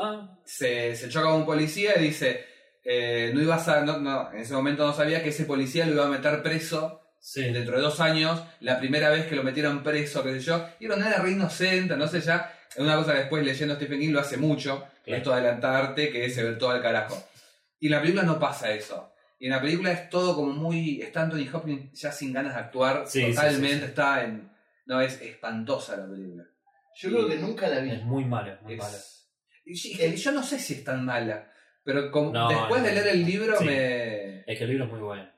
[0.00, 2.44] Ah, se, se choca con un policía y dice,
[2.84, 5.92] eh, no ibas a, no, no, en ese momento no sabía que ese policía lo
[5.94, 7.00] iba a meter preso
[7.32, 7.42] sí.
[7.52, 10.86] dentro de dos años, la primera vez que lo metieron preso, qué sé yo, y
[10.86, 14.12] era una re inocente, no sé ya, es una cosa que después leyendo Stephen King
[14.12, 15.18] lo hace mucho, Claro.
[15.18, 17.16] esto de adelantarte, que se ve todo al carajo.
[17.80, 19.12] Y en la película no pasa eso.
[19.38, 22.60] Y en la película es todo como muy, está Anthony Hopkins ya sin ganas de
[22.60, 23.84] actuar, Sí, totalmente sí, sí.
[23.86, 24.50] está en,
[24.86, 26.44] no, es espantosa la película.
[26.96, 27.92] Yo creo que nunca la vi.
[27.92, 28.98] Es muy mala, es muy Es- mala.
[29.64, 31.50] y yo no sé si es tan mala,
[31.84, 33.64] pero como- No, después no, de leer el libro sí.
[33.64, 34.40] me...
[34.40, 35.30] Es que el libro es muy bueno.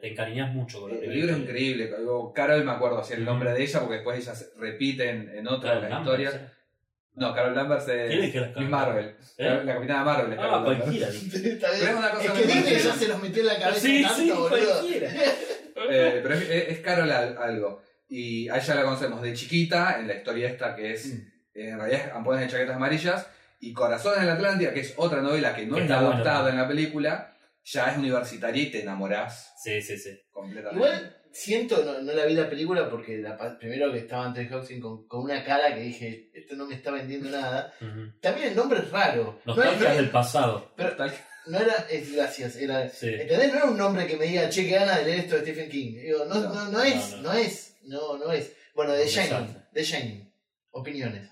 [0.00, 1.90] Te encariñas mucho con la El libro es increíble.
[2.34, 5.46] Carol me acuerdo así el nombre de ella porque después ella se repite en, en
[5.48, 6.52] otra de Claro, las Lambert, historias.
[7.14, 9.16] No, Carol Danvers ¿Quién es es Carol Marvel.
[9.38, 9.60] ¿Eh?
[9.64, 11.08] La capitana Marvel es Ah, Carol cualquiera.
[11.32, 14.02] Pero es una cosa es que Disney ya se los metió en la cabeza Sí,
[14.02, 14.82] tanto, sí, boludo.
[15.90, 17.82] Eh, pero es, Carol al- algo.
[18.08, 21.18] Y a ella la conocemos de chiquita en la historia esta que es, Mm.
[21.54, 23.26] eh, en realidad es Ampones de Chaquetas Amarillas.
[23.60, 26.56] Y Corazones en la Atlántida, que es otra novela que no Que está adaptada en
[26.56, 27.36] la película,
[27.72, 30.10] ya es universitaria y te enamorás Sí, sí, sí.
[30.30, 30.76] completamente.
[30.76, 34.52] Igual siento, no, no la vi la película porque la, pa- primero que estaba Anthony
[34.54, 37.72] Hopkins con, con una cara que dije, esto no me está vendiendo nada.
[38.20, 39.40] También el nombre es raro.
[39.44, 40.72] No, Nostalgia era- del pasado.
[40.76, 41.14] pero Tal-
[41.46, 43.08] no era, es gracias, era, Sí.
[43.08, 43.48] ¿entendés?
[43.52, 45.70] No era un nombre que me diga, che, que gana de leer esto de Stephen
[45.70, 45.94] King.
[46.00, 47.38] Digo, no, No, no, no, es, no, no, no.
[47.38, 48.52] es, no, no es.
[48.74, 49.56] Bueno, Un Shining.
[49.72, 50.32] The Shining.
[50.70, 51.28] Opiniones.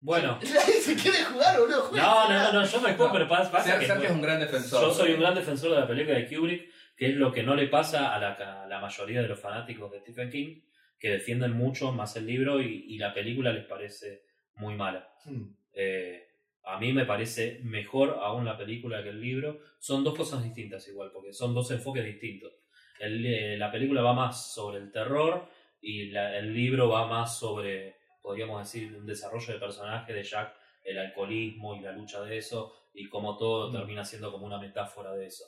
[0.00, 0.38] Bueno.
[0.42, 1.82] Nadie se quiere jugar, boludo.
[1.82, 2.04] juega.
[2.04, 4.82] No, no, no, yo me juego, pero pasa, que Sergio es un gran defensor.
[4.82, 7.54] yo soy un gran defensor de la película de Kubrick, que es lo que no
[7.54, 10.60] le pasa a la, a la mayoría de los fanáticos de Stephen King,
[10.98, 15.08] que defienden mucho más el libro y, y la película les parece muy mala.
[15.24, 15.54] Hmm.
[15.72, 16.26] Eh,
[16.64, 19.60] a mí me parece mejor aún la película que el libro.
[19.78, 22.52] Son dos cosas distintas igual, porque son dos enfoques distintos.
[22.98, 25.48] El, eh, la película va más sobre el terror
[25.80, 30.54] y la- el libro va más sobre, podríamos decir, un desarrollo de personaje de Jack,
[30.84, 33.72] el alcoholismo y la lucha de eso, y cómo todo Mm.
[33.72, 35.44] termina siendo como una metáfora de eso.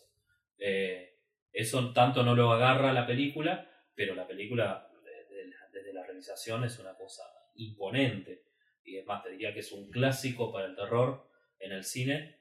[0.59, 1.19] Eh,
[1.53, 6.65] eso tanto no lo agarra la película, pero la película desde la, desde la realización
[6.65, 7.23] es una cosa
[7.57, 8.45] imponente.
[8.85, 12.39] Y es más, te diría que es un clásico para el terror en el cine,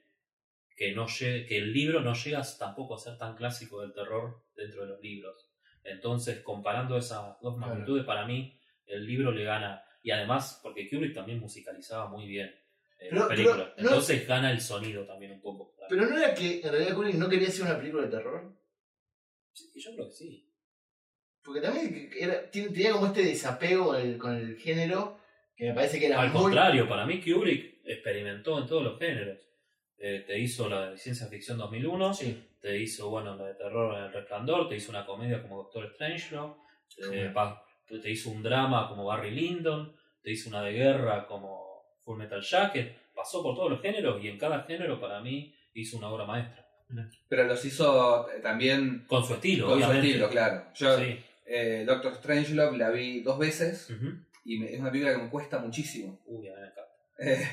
[0.76, 4.44] que, no lle- que el libro no llega tampoco a ser tan clásico del terror
[4.56, 5.52] dentro de los libros.
[5.84, 7.74] Entonces, comparando esas dos Claro.
[7.74, 9.84] magnitudes, para mí el libro le gana.
[10.04, 12.48] Y además porque Kubrick también musicalizaba muy bien
[13.00, 13.74] eh, Pero- la película.
[13.76, 15.76] pero no- Entonces gana el sonido también un poco.
[15.90, 18.56] Pero no era que en realidad Kubrick no quería hacer una película de terror.
[19.54, 20.48] Sí, yo creo que sí.
[21.44, 25.20] Porque también era- tenía como este desapego con el, con el género
[25.56, 26.44] que me parece que era Al muy.
[26.44, 29.40] contrario, para mí Kubrick experimentó en todos los géneros.
[29.98, 32.48] Eh, te hizo la de ciencia ficción 2001, Sí.
[32.60, 35.96] te hizo bueno la de terror en el resplandor, te hizo una comedia como Doctor
[36.96, 37.34] te, Joder.
[37.34, 42.18] pa- te hizo un drama como Barry Lyndon, te hizo una de guerra como Full
[42.18, 46.10] Metal Jacket, pasó por todos los géneros y en cada género para mí hizo una
[46.10, 46.68] obra maestra.
[47.30, 50.66] Pero los hizo eh, también Con su estilo, con su estilo, claro.
[50.76, 51.18] Yo, Sí.
[51.46, 53.90] eh, Doctor Strangelove la vi dos veces
[54.44, 56.20] y me- es una película que me cuesta muchísimo.
[56.26, 56.92] Uy, a mí me encanta.
[57.20, 57.48] Eh,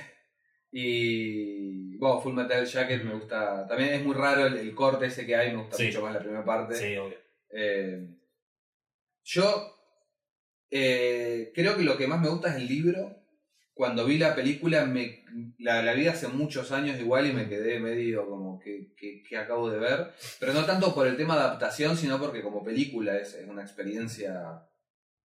[0.73, 3.67] y bueno, Full Metal Jacket me gusta.
[3.67, 5.87] También es muy raro el, el corte ese que hay, me gusta Sí.
[5.87, 6.75] mucho más la primera parte.
[6.75, 7.17] Sí, obvio.
[7.51, 8.09] Eh,
[9.25, 9.78] yo
[10.71, 13.17] eh, creo que lo que más me gusta es el libro.
[13.75, 15.25] Cuando vi la película, me,
[15.59, 19.37] la, la vi hace muchos años igual y me quedé medio como que, que- que
[19.37, 20.13] acabo de ver.
[20.41, 23.63] Pero no tanto por el tema de adaptación, sino porque como película es, es una
[23.63, 24.63] experiencia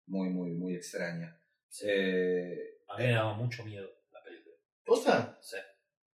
[0.07, 1.37] muy, muy, muy extraña.
[1.83, 4.55] Eh, A mí me daba mucho miedo la película.
[4.85, 5.37] ¿Posta?
[5.41, 5.57] Sí.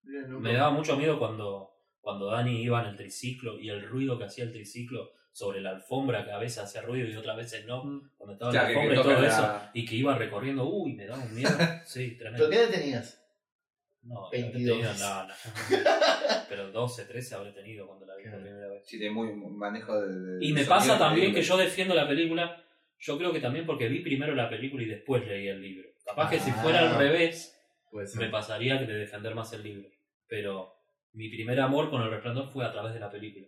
[0.04, 1.72] Me daba mucho miedo cuando,
[2.02, 5.72] cuando Dani iba en el triciclo y el ruido que hacía el triciclo sobre la
[5.72, 7.82] alfombra, que a veces hacía ruido y otras veces no,
[8.18, 11.06] cuando estaba Claro, en la alfombra y todo eso, y que iba recorriendo, uy, me
[11.06, 11.50] daba un miedo.
[11.86, 12.50] Sí, ¿Pero tremendo.
[12.50, 13.18] qué edad tenías?
[14.04, 14.78] No, 22.
[14.80, 15.34] tenía- no, no.
[16.50, 18.84] Pero 12, 13 habré tenido cuando la vi por primera vez.
[18.86, 20.20] sí, tiene muy manejo de.
[20.38, 22.62] de- Y de me pasa también que yo defiendo la película,
[23.00, 25.88] yo creo que también porque vi primero la película y después leí el libro.
[26.06, 26.60] Capaz que si Ah.
[26.62, 27.58] fuera al revés,
[27.92, 29.88] Pues me pasaría de defender más el libro.
[30.28, 30.74] Pero
[31.14, 33.46] mi primer amor con el resplandor fue a través de la película.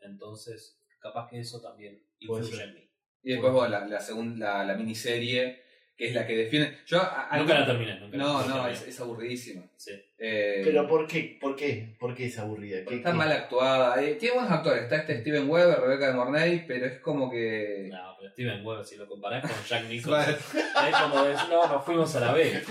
[0.00, 2.80] Entonces, capaz que eso también influye en mí.
[3.22, 5.62] Y después, bueno, la, la, segunda, la, la miniserie,
[5.96, 6.78] que es la que defiende.
[6.86, 8.58] Yo, a- a- Nunca la terminé, nunca la No, terminé.
[8.58, 9.62] no, es, es aburridísima.
[9.76, 9.92] Sí.
[10.18, 11.38] Eh, Pero ¿por qué?
[11.40, 11.94] ¿Por qué?
[12.00, 12.84] ¿Por qué es aburrida?
[12.86, 14.02] ¿Qué- está qué- mal actuada.
[14.02, 14.82] Eh, tiene buenos actores.
[14.84, 17.88] Está este Steven Weber, Rebecca de Mornay, pero es como que.
[17.92, 21.84] No, pero Steven Weber, si lo comparás con Jack Nicholson, es como decir, no, nos
[21.84, 22.62] fuimos a la B.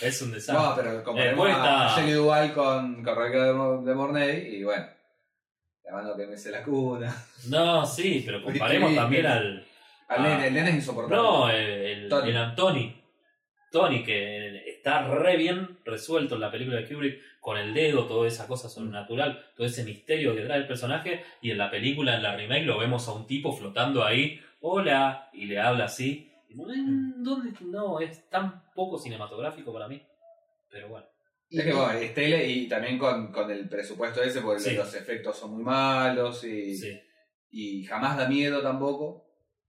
[0.00, 0.54] es un desastre.
[0.54, 4.86] No, pero comparemos Después a Shelley Duvall con, con Rebecca de Mornay y bueno.
[5.84, 7.14] La mano que me se la cuna.
[7.48, 9.66] No, sí, pero comparemos también al.
[10.08, 11.16] Al nene, el nene es insoportable.
[11.16, 12.30] No, el, el, Tony.
[12.30, 13.02] el Antoni.
[13.70, 18.28] Tony, que está re bien resuelto en la película de Kubrick, con el dedo, toda
[18.28, 22.22] esa cosa sobrenatural, todo ese misterio que trae el personaje, y en la película, en
[22.22, 26.30] la remake, lo vemos a un tipo flotando ahí, hola, y le habla así.
[26.50, 27.52] ¿Dónde?
[27.62, 30.02] No, es tan poco cinematográfico para mí.
[30.70, 31.06] Pero bueno.
[31.52, 34.74] Es que bueno, es tele y también con, con el presupuesto ese, porque Sí.
[34.74, 36.98] los efectos son muy malos y, Sí.
[37.50, 39.26] y jamás da miedo tampoco.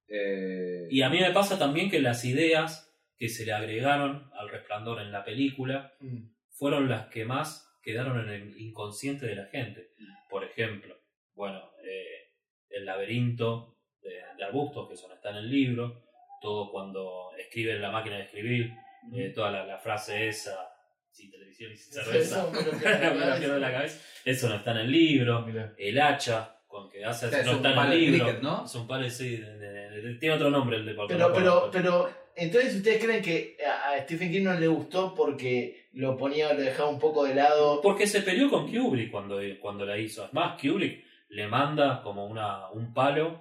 [0.08, 4.50] Eh, Y a mí me pasa también que las ideas que se le agregaron al
[4.50, 6.30] resplandor en la película Mm.
[6.50, 9.90] fueron las que más quedaron en el inconsciente de la gente.
[10.30, 10.96] Por ejemplo,
[11.36, 12.32] bueno, eh,
[12.70, 16.04] el laberinto de, de arbustos, que eso no está en el libro,
[16.42, 18.72] todo cuando escribe en la máquina de escribir,
[19.14, 20.70] eh, toda la, la frase esa,
[21.14, 23.60] sin televisión y sin cerveza, Eso me lo pierdo de me la la pierdo de
[23.62, 23.98] la cabeza.
[23.98, 25.74] cabeza, eso no está en el libro, Mirá.
[25.78, 28.66] el hacha, con que hace O sea, no es está en el libro, cricket, ¿no?
[28.66, 31.36] es un palo, sí, de- de- de- tiene otro nombre el de porque Pero, no
[31.36, 36.18] pero, pero, entonces ustedes creen que a a Stephen King no le gustó porque lo
[36.18, 37.80] ponía, lo dejaba un poco de lado.
[37.82, 40.26] Porque se peleó con Kubrick cuando, cuando la hizo.
[40.26, 43.40] Es más, Kubrick le manda como una, un palo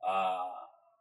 [0.00, 0.46] a,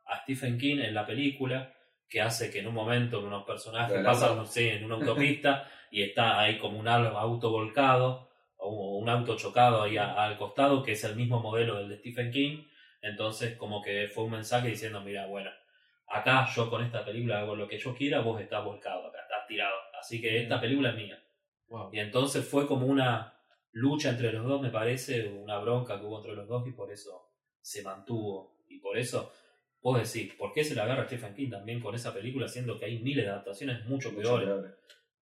[0.07, 1.71] a Stephen King en la película
[2.09, 4.41] que hace que en un momento unos personajes pasan auto.
[4.41, 9.35] no sé, en una autopista y está ahí como un auto volcado o un auto
[9.37, 12.65] chocado ahí a- al costado que es el mismo modelo del de Stephen King.
[13.01, 15.49] Entonces como que fue un mensaje diciendo, mira, bueno,
[16.07, 19.47] acá yo con esta película hago lo que yo quiera, vos estás volcado acá, estás
[19.47, 19.75] tirado.
[19.99, 21.23] Así que esta película es mía.
[21.69, 21.89] Wow.
[21.93, 23.33] Y entonces fue como una
[23.73, 26.91] lucha entre los dos, me parece, una bronca que hubo entre los dos y por
[26.91, 27.29] eso
[27.61, 28.57] se mantuvo.
[28.67, 29.31] Y por eso,
[29.81, 32.85] vos decís, ¿por qué se la agarra Stephen King también con esa película, siendo que
[32.85, 34.47] hay miles de adaptaciones mucho mucho peores?
[34.47, 34.77] peor.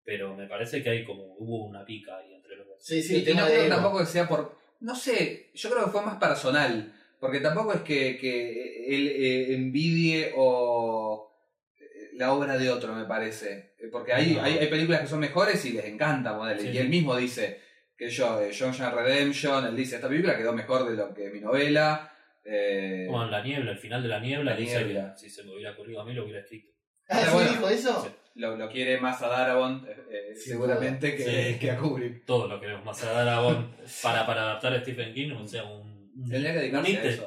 [0.04, 2.76] Pero me parece que hay como, hubo una pica ahí entre los dos.
[2.80, 4.56] Sí, sí, Y- no creo tampoco que sea por.
[4.80, 6.92] No sé, yo creo que fue más personal.
[7.18, 11.32] Porque tampoco es que, que él eh, envidie o
[11.80, 13.72] eh, la obra de otro, me parece.
[13.80, 14.42] Eh, Porque hay, No.
[14.42, 16.38] hay, hay películas que son mejores y les encanta.
[16.58, 16.68] Sí.
[16.68, 17.60] Y él mismo dice
[17.96, 21.30] que yo, eh, John John Redemption, él dice, esta película quedó mejor de lo que
[21.30, 22.12] mi novela.
[22.48, 25.12] Eh, Como en La Niebla, el final de La Niebla, La dice Niebla.
[25.14, 26.70] que si se me hubiera ocurrido a mí lo hubiera escrito.
[27.08, 27.50] Ah, ¿sí Bueno.
[27.50, 28.02] dijo eso?
[28.04, 28.10] Sí.
[28.36, 31.58] lo, lo quiere más a Darabont, eh, eh, seguramente, que, Sí.
[31.58, 32.24] que a Kubrick.
[32.26, 35.96] Todo lo queremos más a Darabont para, para adaptar a Stephen King, o sea, un.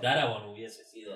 [0.01, 1.15] Darabont hubiese sido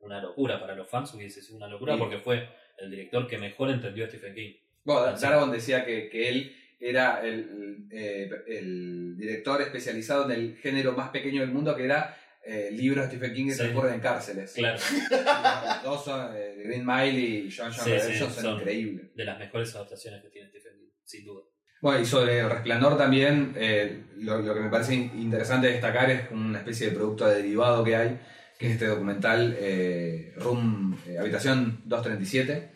[0.00, 1.98] una locura, para los fans hubiese sido una locura, Sí.
[2.00, 4.54] porque fue el director que mejor entendió a Stephen King.
[4.84, 5.22] Bueno, Sí.
[5.22, 11.10] Darabont decía que, que él era el, eh, el director especializado en el género más
[11.10, 12.16] pequeño del mundo, que era
[12.48, 13.58] eh, libros de Stephen King que Sí.
[13.58, 14.52] transcurren en cárceles.
[14.54, 18.58] Claro, Los dos son, eh, Green Mile y John John Sí, sí, Redemption son, son-
[18.58, 19.14] increíbles.
[19.14, 21.42] de las mejores adaptaciones que tiene Stephen King, sin duda.
[21.80, 26.10] Bueno, y sobre el resplandor también, eh, lo, lo que me parece in- interesante destacar
[26.10, 28.18] es una especie de producto derivado que hay,
[28.58, 32.70] que es este documental eh, Room, eh, Habitación 237,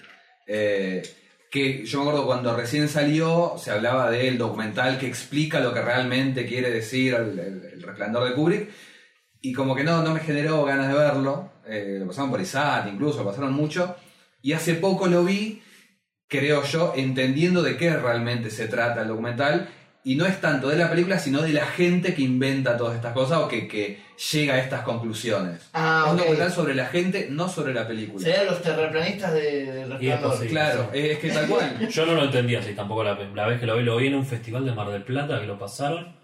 [0.46, 1.02] eh,
[1.50, 5.82] que yo me acuerdo cuando recién salió, se hablaba del documental que explica lo que
[5.82, 8.70] realmente quiere decir el, el- el resplandor de Kubrick,
[9.42, 12.86] y como que no, no me generó ganas de verlo, eh, lo pasaron por ISAT
[12.86, 13.96] incluso, lo pasaron mucho,
[14.40, 15.62] y hace poco lo vi
[16.32, 19.68] creo yo, entendiendo de qué realmente se trata el documental.
[20.04, 23.12] Y no es tanto de la película, sino de la gente que inventa todas estas
[23.12, 24.02] cosas o que, que
[24.32, 25.70] llega a estas conclusiones.
[25.74, 28.24] Ah, es un documental sobre la gente, no sobre la película.
[28.24, 30.30] Serían los terraplanistas de, resplandor.
[30.30, 30.50] posible.
[30.50, 31.88] Claro, es que tal cual.
[31.90, 34.16] Yo no lo entendía así tampoco la, la vez que lo vi, lo vi en
[34.16, 36.16] un festival de Mar del Plata que lo pasaron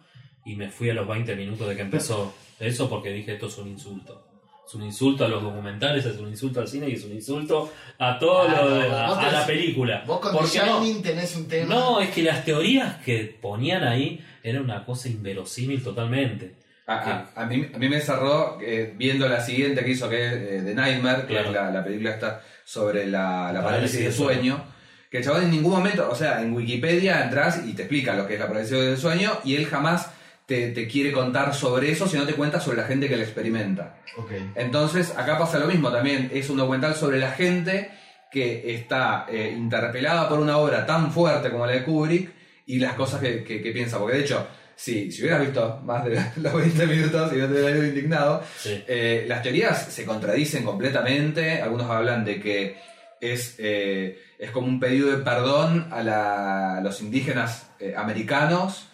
[0.45, 3.59] y me fui a los 20 minutos de que empezó eso porque dije esto es
[3.59, 4.25] un insulto.
[4.67, 7.73] Es un insulto a los documentales, es un insulto al cine y es un insulto
[7.99, 10.05] a todo Ah, lo de, a, la película.
[10.07, 11.75] Vos con Porque The no, Shining tenés un tema.
[11.75, 16.57] no, es que las teorías que ponían ahí era una cosa inverosímil totalmente.
[16.87, 16.95] A,
[17.35, 20.33] a- a mí, a mí me cerró eh, viendo la siguiente que hizo, que es
[20.35, 21.49] eh, The Nightmare, que Claro.
[21.49, 24.65] es la, la película esta sobre la, la parálisis Parálisis de de sueño.
[25.11, 28.27] Que el chabón en ningún momento, o sea, en Wikipedia entras y te explica lo
[28.27, 30.11] que es la parálisis del sueño y él jamás
[30.49, 33.99] te, te quiere contar sobre eso, sino te cuenta sobre la gente que la experimenta.
[34.17, 34.33] Ok.
[34.55, 36.31] Entonces, acá pasa lo mismo también.
[36.33, 37.91] Es un documental sobre la gente
[38.33, 42.31] que está eh, interpelada por una obra tan fuerte como la de Kubrick
[42.67, 43.99] y las cosas que, que- que piensa.
[43.99, 47.53] Porque de hecho, si, si hubieras visto más de los 20 minutos y no te
[47.53, 48.83] hubieras ido indignado, Sí.
[48.89, 51.61] eh, las teorías se contradicen completamente.
[51.61, 52.77] Algunos hablan de que
[53.21, 58.87] es, eh, es como un pedido de perdón a, la- a los indígenas americanos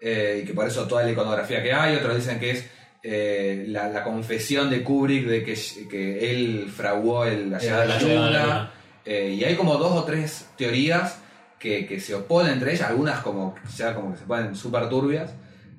[0.00, 1.96] eh, y que por eso toda la iconografía que hay.
[1.96, 2.70] Otros dicen que es
[3.02, 5.54] eh, la, la confesión de Kubrick de que,
[5.88, 8.72] que él fraguó el, la llegada de la luna.
[9.04, 11.20] Eh, y hay como dos o tres teorías
[11.58, 15.32] que, que se oponen entre ellas, algunas como ya como que se ponen súper turbias.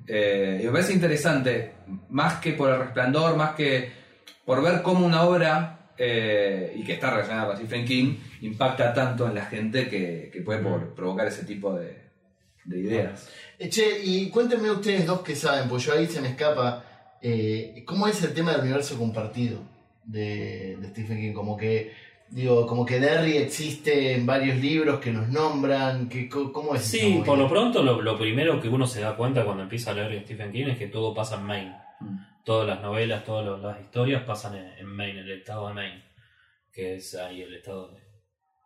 [0.06, 1.72] Eh, y me parece interesante,
[2.10, 3.90] más que por el resplandor, más que
[4.44, 9.36] por ver cómo una obra, y que está relacionada con Stephen King, impacta tanto en
[9.36, 11.96] la gente que, que puede por- provocar ese tipo de,
[12.64, 13.28] de ideas.
[13.58, 16.84] Eh, Che, y cuéntenme ustedes dos que saben, pues yo ahí se me escapa.
[17.20, 19.60] eh, ¿Cómo es el tema del universo compartido
[20.04, 21.32] de, de Stephen King?
[21.32, 21.92] Como que,
[22.30, 26.08] digo, como que Derry existe en varios libros que nos nombran.
[26.08, 29.44] Que, ¿Cómo es Sí, por lo pronto lo, lo primero que uno se da cuenta
[29.44, 31.76] cuando empieza a leer Stephen King es que todo pasa en Maine.
[32.00, 32.16] Mm.
[32.44, 36.02] Todas las novelas, todas las historias pasan en, en Maine, en el estado de Maine.
[36.72, 38.00] Que es ahí el estado de...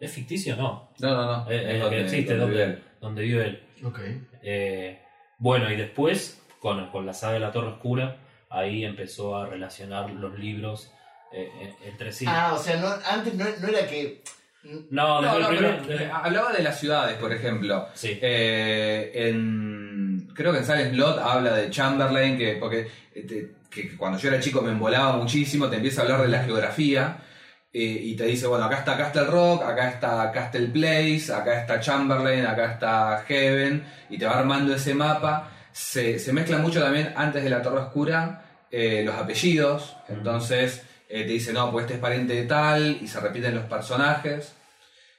[0.01, 0.57] ¿Es ficticio?
[0.57, 0.91] No.
[0.99, 1.51] No, no, no.
[1.51, 2.83] Es, es Es lo que donde- existe, donde donde, vive él.
[3.01, 3.63] donde vive él.
[3.85, 4.01] Ok.
[4.43, 5.03] Eh,
[5.39, 8.17] bueno, y después, con, con la saga de la Torre Oscura,
[8.51, 10.93] ahí empezó a relacionar los libros
[11.33, 12.25] eh, eh, entre sí.
[12.29, 14.23] Ah, o sea, no, antes no, no era que.
[14.91, 17.87] no, No, no, pero, eh, hablaba de las ciudades, por ejemplo.
[17.95, 23.51] Sí, Eh, en, creo que en Silent Slot habla de Chamberlain, que, porque, eh, te-
[23.71, 27.19] que cuando yo era chico me embolaba muchísimo, te empieza a hablar de la geografía
[27.79, 31.79] eh, y te dice, bueno, acá está Castle Rock, acá está Castle Place, acá está
[31.79, 35.51] Chamberlain, acá está Heaven, y te va armando ese mapa.
[35.73, 41.25] Se, se mezcla mucho también antes de la Torre Oscura eh, los apellidos, entonces eh,
[41.25, 44.55] te dice, no, pues este es pariente de tal, y se repiten los personajes.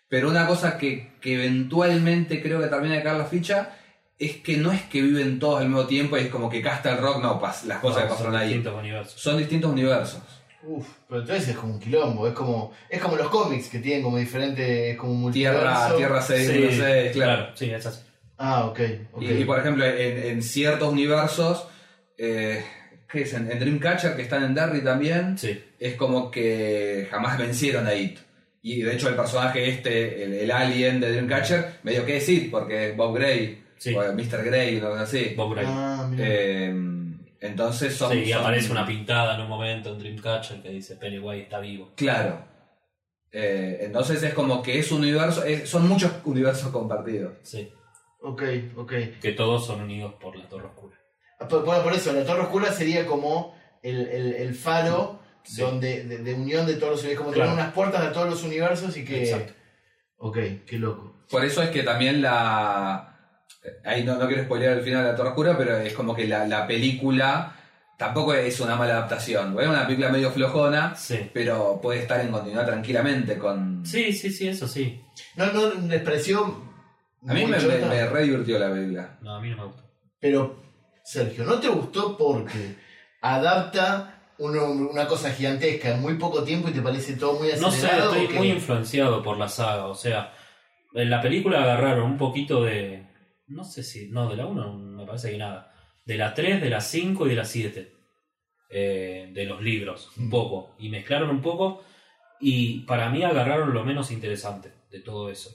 [0.09, 3.69] Pero una cosa que, que eventualmente creo que termina de caer la ficha
[4.17, 6.95] es que no es que viven todos al mismo tiempo y es como que Castle
[6.95, 8.47] Rock, no, las cosas que No, pasaron son ahí.
[8.47, 9.21] distintos universos.
[9.21, 10.21] Son distintos universos.
[10.63, 12.27] Uf, pero entonces es como un quilombo.
[12.27, 14.91] Es como, es como los cómics que tienen como diferente.
[14.91, 15.95] Es como un Tierra.
[15.95, 17.47] Tierra 6, Sí, no sé, claro.
[17.55, 18.01] sí, es así.
[18.37, 18.79] Ah, ok.
[19.13, 19.21] ok.
[19.21, 21.67] Y, y, por ejemplo, en, en ciertos universos,
[22.17, 22.63] eh,
[23.09, 23.33] ¿qué es?
[23.33, 27.93] En, en Dreamcatcher, que están en Derry también, Sí, es como que jamás vencieron a
[27.95, 28.19] It.
[28.61, 32.51] Y de hecho el personaje este, el, el alien de Dreamcatcher, medio que es It,
[32.51, 33.93] porque es Bob Gray, Sí.
[33.95, 34.43] o Mr.
[34.43, 35.33] Gray, o algo así.
[35.37, 35.65] Bob Gray.
[35.67, 36.25] Ah, mira.
[36.27, 36.73] Eh,
[37.41, 38.11] entonces son...
[38.11, 41.59] sí, y son- aparece una pintada en un momento en Dreamcatcher que dice Pennywise está
[41.59, 41.91] vivo.
[41.95, 42.45] Claro.
[43.31, 47.33] Eh, entonces es como que es un universo, es- son muchos universos compartidos.
[47.43, 47.71] Sí,
[48.21, 48.43] Ok,
[48.77, 48.93] ok.
[49.21, 50.97] que todos son unidos por la Torre Oscura.
[51.39, 55.61] Ah, por- Bueno, por eso, la Torre Oscura sería como el, el, el faro Sí.
[55.61, 57.23] donde, de, de unión de todos los universos.
[57.23, 57.51] Como Claro.
[57.51, 59.23] tener unas puertas a todos los universos y que.
[59.23, 59.53] Exacto.
[60.17, 61.23] Ok, qué loco.
[61.29, 63.16] Por eso es que también la...
[63.83, 66.27] Ahí no, no quiero spoilear el final de la Torre Oscura, pero es como que
[66.27, 67.53] la, la película
[67.97, 69.59] tampoco es una mala adaptación.
[69.59, 71.29] Es una película medio flojona, Sí.
[71.33, 73.85] pero puede estar en continuidad tranquilamente con...
[73.85, 75.01] Sí, sí, sí, eso sí.
[75.35, 76.45] No, no les pareció.
[77.27, 79.17] A mí me, me, re divirtió la película.
[79.21, 79.83] No, a mí no me gusta.
[80.19, 80.61] Pero,
[81.03, 82.75] Sergio, ¿no te gustó porque
[83.21, 87.71] adapta uno- una cosa gigantesca en muy poco tiempo y te parece todo muy No
[87.71, 88.13] sé, acelerado?
[88.15, 89.87] estoy muy influenciado por la saga.
[89.87, 90.31] O sea,
[90.93, 93.06] en la película agarraron un poquito de.
[93.47, 94.09] No sé si.
[94.09, 95.73] No, de la 1 me parece que nada.
[96.05, 97.93] De la 3, de la 5 y de la 7.
[98.69, 100.29] eh, de los libros, un Mm.
[100.29, 100.75] poco.
[100.77, 101.83] Y mezclaron un poco.
[102.41, 105.51] Y para mí agarraron lo menos interesante de todo eso.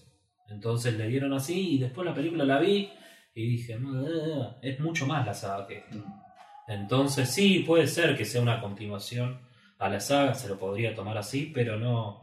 [0.49, 2.89] Entonces le dieron así y después la película la vi
[3.35, 6.03] y dije, "No, eh, es mucho más la saga que esto.
[6.69, 9.41] Entonces sí, puede ser que sea una continuación
[9.79, 12.23] a la saga, se lo podría tomar así, pero no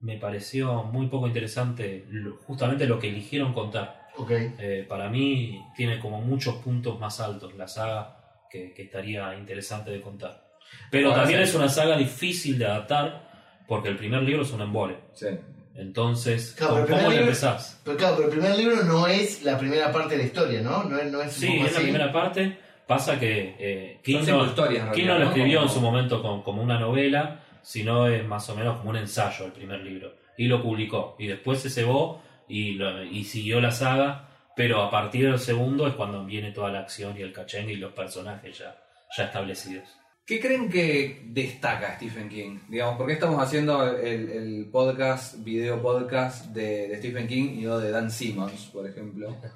[0.00, 2.04] me pareció muy poco interesante
[2.46, 3.95] justamente lo que eligieron contar.
[4.30, 8.16] Eh, para mí tiene como muchos puntos más altos la saga
[8.50, 10.44] que, que estaría interesante de contar.
[10.90, 11.50] Pero Ahora también sí.
[11.50, 13.26] es una saga difícil de adaptar
[13.68, 14.96] porque el primer libro es un embole.
[15.12, 15.26] Sí.
[15.74, 17.80] Entonces, Claro, ¿cómo, le empezás?
[17.84, 20.84] Pero claro, pero el primer libro no es la primera parte de la historia, ¿no?
[20.84, 22.58] No es, no es Sí, es la primera parte.
[22.86, 25.26] Pasa que eh, King, no, historias, en King no realidad, lo ¿no?
[25.30, 28.90] escribió en Como- su momento con- como una novela, sino es más o menos como
[28.90, 30.14] un ensayo el primer libro.
[30.38, 31.16] Y lo publicó.
[31.18, 34.22] Y después se cebó y, lo- y siguió la saga.
[34.56, 37.76] Pero a partir del segundo es cuando viene toda la acción y el cachengue y
[37.76, 38.74] los personajes ya,
[39.16, 39.84] ya establecidos.
[40.24, 42.58] ¿Qué creen que destaca Stephen King?
[42.68, 47.62] Digamos, ¿por qué estamos haciendo el, el podcast, video podcast de, de Stephen King y
[47.62, 49.36] no de Dan Simmons, por ejemplo?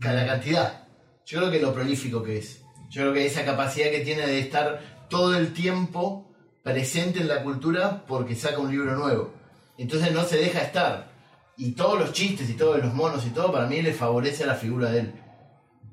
[0.00, 0.84] La cantidad.
[1.26, 2.62] Yo creo que lo prolífico que es.
[2.88, 6.32] Yo creo que esa capacidad que tiene de estar todo el tiempo
[6.64, 9.34] presente en la cultura porque saca un libro nuevo.
[9.82, 11.10] Entonces no se deja estar.
[11.56, 14.48] Y todos los chistes y todos los monos y todo, para mí le favorece a
[14.48, 15.12] la figura de él.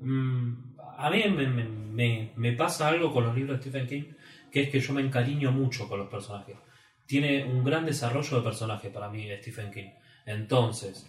[0.00, 0.52] Mm,
[0.98, 4.14] a mí me, me- pasa algo con los libros de Stephen King,
[4.50, 6.56] que es que yo me encariño mucho con los personajes.
[7.06, 9.90] Tiene un gran desarrollo de personajes para mí Stephen King.
[10.26, 11.06] Entonces,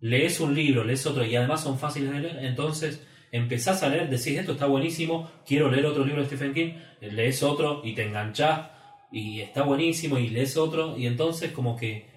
[0.00, 4.10] lees un libro, lees otro y además son fáciles de leer, entonces empezás a leer,
[4.10, 8.02] decís esto está buenísimo, quiero leer otro libro de Stephen King, lees otro y te
[8.06, 8.68] enganchás
[9.12, 12.10] y está buenísimo y lees otro y entonces como que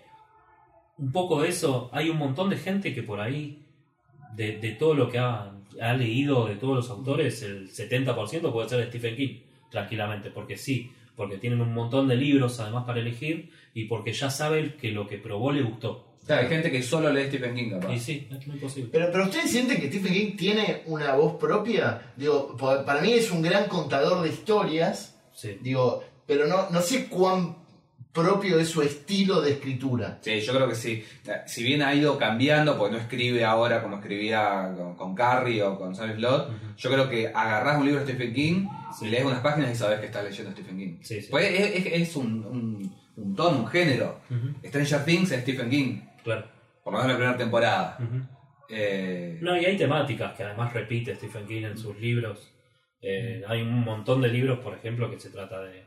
[0.97, 3.59] un poco de eso, hay un montón de gente que por ahí
[4.33, 8.69] de, de todo lo que ha, ha leído de todos los autores, el 70% puede
[8.69, 12.99] ser de Stephen King, tranquilamente, porque sí, porque tienen un montón de libros además para
[13.01, 16.05] elegir y porque ya saben que lo que probó le gustó.
[16.25, 17.93] Claro, hay gente que solo lee Stephen King, capaz.
[17.93, 18.89] Y sí, es muy posible.
[18.91, 22.13] Pero, pero ustedes sienten que Stephen King tiene una voz propia?
[22.15, 25.57] Digo, pa- para mí es un gran contador de historias, Sí.
[25.61, 27.55] digo, pero no, no sé cuán
[28.11, 30.19] propio es su estilo de escritura.
[30.21, 31.03] Sí, yo creo que sí.
[31.47, 35.77] Si bien ha ido cambiando, porque no escribe ahora como escribía con, con Carrie o
[35.77, 39.07] con Sam Slot, yo creo que agarrás un libro de Stephen King Sí.
[39.07, 40.97] y lees unas páginas y sabes que estás leyendo Stephen King.
[41.01, 41.27] Sí, sí.
[41.29, 44.21] Pues es, es- es un, un, un tono, un género.
[44.65, 46.45] Stranger Things es Stephen King, Claro.
[46.83, 47.97] por lo menos la primera temporada.
[48.69, 52.51] Eh, No, y hay temáticas que además repite Stephen King en sus libros.
[53.01, 55.84] Eh, hay un montón de libros, por ejemplo, que se trata de...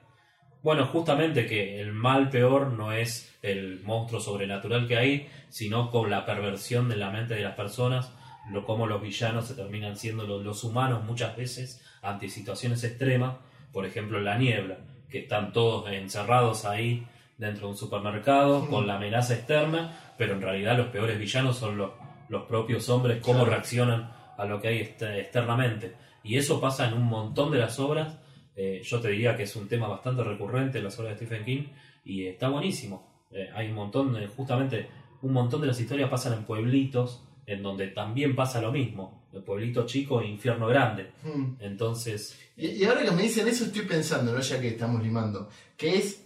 [0.62, 6.10] Bueno, justamente que el mal peor no es el monstruo sobrenatural que hay, sino con
[6.10, 8.12] la perversión de la mente de las personas,
[8.50, 13.36] lo cómo los villanos se terminan siendo los, los humanos muchas veces ante situaciones extremas,
[13.72, 14.78] por ejemplo la niebla,
[15.10, 20.42] que están todos encerrados ahí dentro de un supermercado con la amenaza externa, pero en
[20.42, 21.90] realidad los peores villanos son los,
[22.28, 23.50] los propios hombres, cómo Claro.
[23.52, 25.94] reaccionan a lo que hay externamente.
[26.24, 28.18] Y eso pasa en un montón de las obras.
[28.60, 31.44] Eh, yo te diría que es un tema bastante recurrente en las obras de Stephen
[31.44, 31.62] King
[32.04, 33.26] y está buenísimo.
[33.30, 34.88] Eh, hay un montón, de- justamente,
[35.22, 39.28] un montón de las historias pasan en pueblitos en donde también pasa lo mismo.
[39.32, 41.12] El pueblito chico e infierno grande.
[41.22, 41.54] Hmm.
[41.60, 44.40] Entonces, Y, y ahora que me dicen eso estoy pensando, ¿no?
[44.40, 46.24] ya que estamos limando, que es,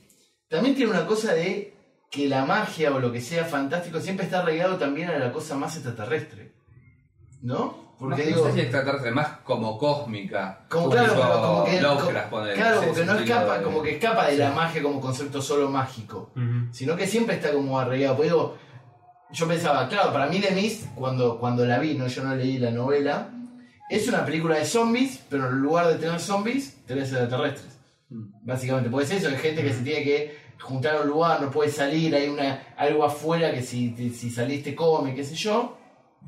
[0.48, 1.74] también tiene una cosa de
[2.10, 5.54] que la magia o lo que sea fantástico siempre está arraigado también a la cosa
[5.56, 6.52] más extraterrestre,
[7.42, 7.81] ¿no?
[8.02, 10.64] Porque no digo, sé si extraterrestre, más como cósmica.
[10.68, 13.82] como claro, como, como que, Lovecraft, como- ponele, claro, ese porque no escapa, de- como
[13.82, 16.30] que escapa de la magia como concepto solo mágico,
[16.72, 18.16] sino que siempre está como arraigado.
[18.16, 18.56] Pues digo,
[19.30, 22.58] yo pensaba, claro, para mí The Mist, cuando, cuando la vi, no, yo no leí
[22.58, 23.30] la novela,
[23.88, 27.78] es una película de zombies, pero en lugar de tener zombies, tenés extraterrestres.
[28.10, 28.24] Mm.
[28.42, 31.50] Básicamente, puede ser eso, hay gente que se tiene que juntar a un lugar, no
[31.50, 35.78] puede salir, hay una algo afuera que si, si salís te come, qué sé yo.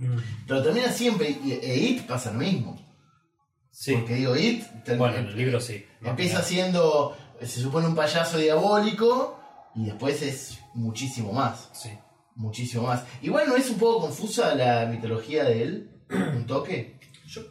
[0.01, 0.20] Ujú.
[0.47, 2.76] Pero termina siempre, y e It pasa lo mismo.
[3.70, 3.95] sí.
[3.97, 4.64] Porque digo, It
[4.97, 5.84] Bueno, en el libro sí.
[6.03, 9.40] empieza siendo, se supone un payaso diabólico,
[9.74, 11.68] y después es muchísimo más.
[11.72, 11.90] Sí.
[12.36, 13.05] Muchísimo más.
[13.22, 16.99] Igual no es un poco confusa la mitología de él, un toque.
[17.26, 17.42] Yo,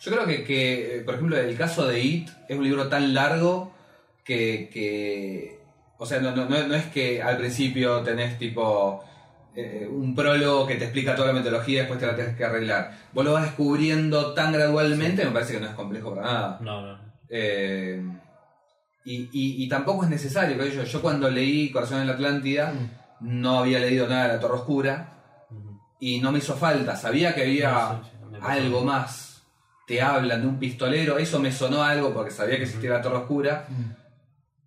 [0.00, 3.12] Yo creo que, que, eh, por ejemplo, el caso de It es un libro tan
[3.14, 3.72] largo
[4.24, 5.58] que, que
[5.98, 9.04] o sea, no, no no es que al principio tenés tipo
[9.54, 12.44] eh, un prólogo que te explica toda la metodología y después te la tienes que
[12.44, 12.92] arreglar.
[13.12, 16.58] Vos lo vas descubriendo tan gradualmente, me parece que no es complejo para nada.
[16.60, 16.98] No, no.
[17.28, 18.02] Eh,
[19.04, 20.84] y, y- y tampoco es necesario, creo yo.
[20.84, 23.40] Yo cuando leí Corazón en la Atlántida Mm.
[23.40, 25.14] no había leído nada de la Torre Oscura
[25.98, 26.96] y no me hizo falta.
[26.96, 29.42] Sabía que había No, sí, sí, algo más.
[29.86, 33.16] Te hablan de un pistolero, eso me sonó algo porque sabía que existía la Torre
[33.16, 33.92] Oscura, Mm.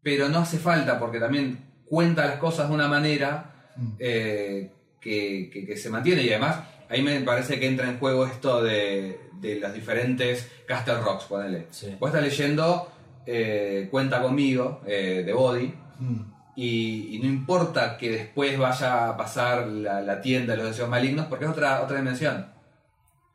[0.02, 3.53] pero no hace falta porque también cuenta las cosas de una manera.
[4.00, 6.60] Eh, que, que- que se mantiene y además
[6.90, 11.68] ahí me parece que entra en juego esto de, de los diferentes Castle Rocks, ponele.
[11.72, 11.96] Sí.
[12.00, 12.90] Vos estás leyendo
[13.26, 16.22] eh, Cuenta conmigo, eh, de Body, Mm.
[16.56, 20.90] y, y no importa que después vaya a pasar la, la tienda de los deseos
[20.90, 22.48] malignos, porque es otra, otra dimensión.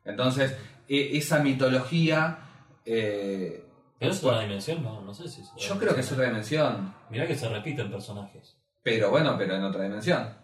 [0.05, 0.55] Entonces,
[0.89, 2.39] e- esa mitología,
[2.85, 4.83] ¿Pero es otra dimensión?
[4.83, 7.91] No, no sé si es yo creo que es otra dimensión, Mirá que se repiten
[7.91, 8.57] personajes.
[8.83, 10.37] Pero bueno, pero en otra dimensión.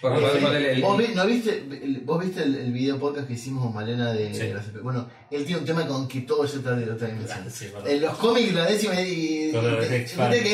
[0.00, 3.32] Porque Eh, el- ¿Vos, vi- no viste, el- ¿Vos viste el, el video podcast que
[3.32, 4.52] hicimos con Malena de Sí.
[4.82, 7.50] Bueno, él tiene un tema con que todo es otra, de otra dimensión.
[7.50, 7.88] Sí, verdad.
[7.90, 9.08] En los cómics la décima y.
[9.08, 10.06] y- viste que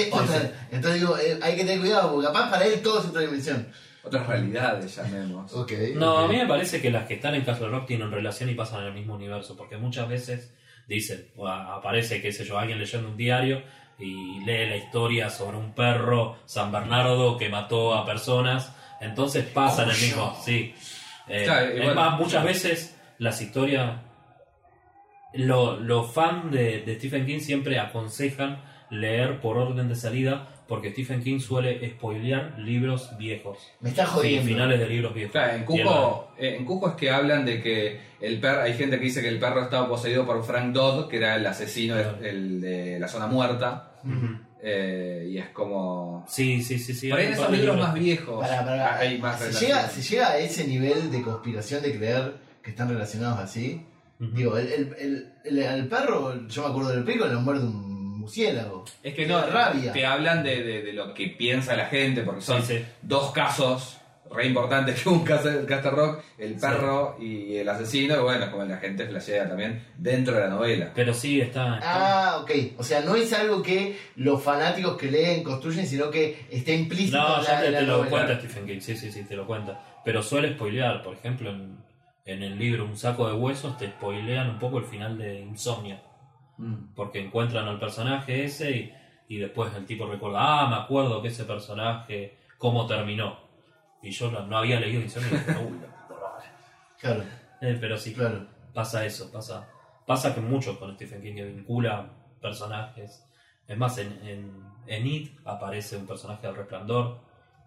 [0.04, 0.40] Sí, otra.
[0.40, 0.46] sí.
[0.70, 3.68] Entonces digo, eh, hay que tener cuidado, porque capaz para él todo es otra dimensión.
[4.02, 5.52] otras realidades, llamemos.
[5.54, 5.72] Ok.
[5.94, 8.54] No, a mí me parece que las que están en Castle Rock tienen relación y
[8.54, 10.52] pasan en el mismo universo, porque muchas veces
[10.86, 13.62] dicen, o aparece, qué sé yo, alguien leyendo un diario
[13.98, 19.90] y lee la historia sobre un perro San Bernardo que mató a personas, entonces pasan
[19.90, 20.74] el mismo, sí.
[21.28, 24.00] Eh, Claro, es más, muchas veces las historias,
[25.34, 30.90] lo- los fans de, de Stephen King siempre aconsejan leer por orden de salida, porque
[30.92, 33.58] Stephen King suele spoilear libros viejos.
[33.80, 34.46] Me está Sí, jodiendo.
[34.48, 35.32] finales de libros viejos.
[35.32, 38.98] Claro, en Cujo, eh, en Cujo es que hablan de que el perro, hay gente
[38.98, 42.16] que dice que el perro estaba poseído por Frank Dodd, que era el asesino Claro.
[42.18, 43.90] de, el de la zona muerta,
[44.62, 46.24] eh, y es como...
[46.28, 47.10] Sí, sí, sí, sí.
[47.10, 48.98] Por ahí en esos libros libros más viejos Pará, pará.
[48.98, 52.88] hay más se, llega, se llega a ese nivel de conspiración de creer que están
[52.88, 53.84] relacionados así.
[54.18, 57.93] Digo, el, el, el, el- perro, yo me acuerdo del pico, lo muerde un
[58.24, 58.84] murciélago.
[59.02, 59.92] Es que no, Te rabia.
[59.92, 62.84] te hablan de, de- de lo que piensa la gente, porque son Sí, sí.
[63.02, 63.98] dos casos
[64.30, 68.50] re importantes que un caso del Castle Rock, el perro y el asesino, y bueno,
[68.50, 70.90] como la gente flashea también dentro de la novela.
[70.92, 71.76] Pero sí, está.
[71.76, 72.50] está- Ah, ok.
[72.78, 77.18] O sea, no es algo que los fanáticos que leen construyen, sino que está implícito
[77.18, 78.10] no, en ya la, te, la te lo novela.
[78.10, 78.80] cuenta Stephen King.
[78.80, 79.80] Sí, sí, sí, te lo cuenta.
[80.04, 81.02] Pero suele spoilear.
[81.02, 81.76] Por ejemplo, en,
[82.24, 86.02] en el libro Un saco de huesos te spoilean un poco el final de Insomnia.
[86.58, 86.94] Mm.
[86.94, 88.94] Porque encuentran al personaje ese y,
[89.28, 93.38] y después el tipo recuerda, ah, me acuerdo que ese personaje, cómo terminó.
[94.02, 95.30] Y yo no, no había leído Insomnia.
[95.30, 96.46] y dije, "Uy, la puta madre".
[97.00, 97.22] Claro,
[97.60, 98.46] Eh, pero sí, claro.
[98.72, 99.66] pasa eso, pasa,
[100.06, 102.06] pasa que mucho con Stephen King que vincula
[102.40, 103.24] personajes.
[103.66, 107.18] Es más, en, en, en It aparece un personaje del resplandor,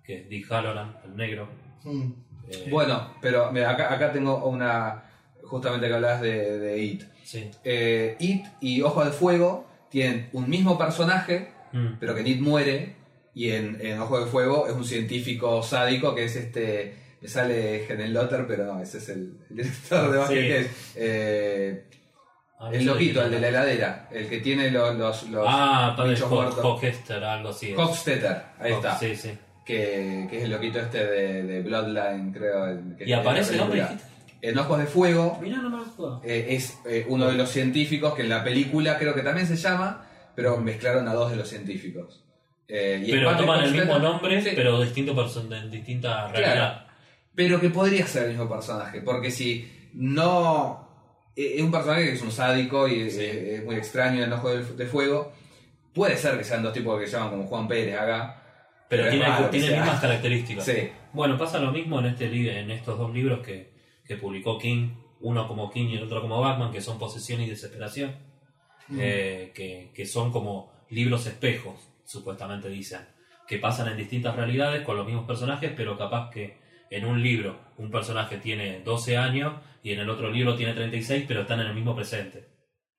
[0.03, 1.49] que es Dick Halloran, el negro.
[1.83, 2.11] Mm.
[2.49, 5.03] Eh, Bueno, pero mira, acá, acá tengo una,
[5.47, 7.03] justamente que hablas de, de It.
[7.23, 7.49] sí.
[7.63, 11.97] Eh, It y Ojo de Fuego tienen un mismo personaje, Mm.
[11.99, 12.95] pero que It muere,
[13.33, 16.95] y en, en Ojo de Fuego es un científico sádico que es este.
[17.21, 20.49] Me sale Helen Lotter, pero no, ese es el, el director de Basket Sí.
[20.65, 20.93] Case.
[20.95, 21.83] Eh,
[22.59, 23.61] Ah, el loquito, el de la era.
[23.63, 26.59] heladera, el que tiene los, los, los Ah, bichos Ho- muertos.
[26.65, 27.71] Hochester, algo así.
[27.71, 27.77] es.
[27.77, 28.97] Hofstetter, ahí está.
[28.97, 29.29] Sí, sí.
[29.63, 32.95] Que, que es el loquito este de, de Bloodline, creo.
[32.97, 33.85] que ¿Y aparece el hombre?
[34.39, 34.51] Película.
[34.51, 36.21] En Ojos de Fuego Mira, no me acuerdo.
[36.23, 39.55] eh, es eh, uno de los científicos que en la película creo que también se
[39.55, 42.23] llama, pero mezclaron a dos de los científicos.
[42.67, 45.15] Eh, y Pero toman el mismo nombre, sí, pero distinto
[45.51, 46.85] en distinta realidad.
[47.33, 50.87] pero que podría ser el mismo personaje, porque si no...
[51.35, 53.23] eh, Es un personaje que es un sádico y Sí.
[53.23, 55.31] es muy extraño en Ojo de, de Fuego.
[55.93, 58.43] Puede ser que sean dos tipos que se llaman como Juan Pérez acá.
[58.89, 60.63] Pero tiene, tiene mismas características.
[60.65, 60.89] Sí.
[61.13, 62.25] Bueno, pasa lo mismo en este
[62.59, 63.71] en estos dos libros que,
[64.07, 64.89] que publicó King,
[65.21, 68.15] uno como King y el otro como Batman, que son Posesión y Desesperación,
[68.89, 68.99] Mm.
[69.01, 73.01] eh, que, que son como libros espejos, supuestamente dicen,
[73.45, 76.57] que pasan en distintas realidades con los mismos personajes, pero capaz que
[76.89, 81.25] en un libro un personaje tiene 12 años y en el otro libro tiene 36,
[81.27, 82.47] pero están en el mismo presente.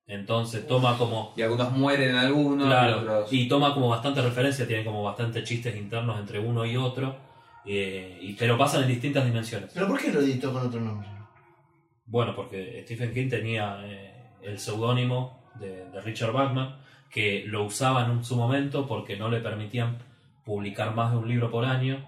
[0.07, 3.33] Entonces toma como Y algunos mueren en algunos, y Claro, otros...
[3.33, 7.17] y toma como bastante referencia, tiene como bastante chistes internos entre uno y otro,
[7.65, 9.71] eh, y, pero pasan en distintas dimensiones.
[9.73, 11.09] ¿Pero por qué lo editó con otro nombre?
[12.07, 16.77] Bueno, porque Stephen King tenía eh, el seudónimo de, de Richard Bachman,
[17.11, 19.99] que lo usaba en su momento porque no le permitían
[20.45, 22.05] publicar más de un libro por año,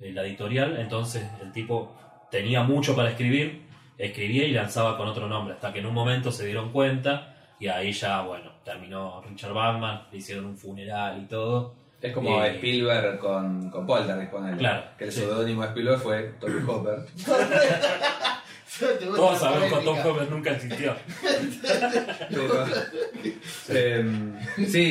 [0.00, 1.94] en la editorial, entonces el tipo
[2.30, 3.62] tenía mucho para escribir,
[3.96, 7.68] escribía y lanzaba con otro nombre, hasta que en un momento se dieron cuenta y
[7.68, 11.74] ahí ya, bueno, terminó Richard Bachman, le hicieron un funeral y todo.
[12.04, 14.58] Es como Y- Spielberg con, con Poltergeist, ponele.
[14.58, 15.20] Claro, Que el sí.
[15.20, 16.98] seudónimo de Spielberg fue Tony Hopper.
[19.14, 19.98] Todos sabemos que Tom.
[20.04, 20.96] Hopper nunca existió.
[22.28, 22.66] Pero,
[23.68, 24.34] em,
[24.66, 24.82] sí,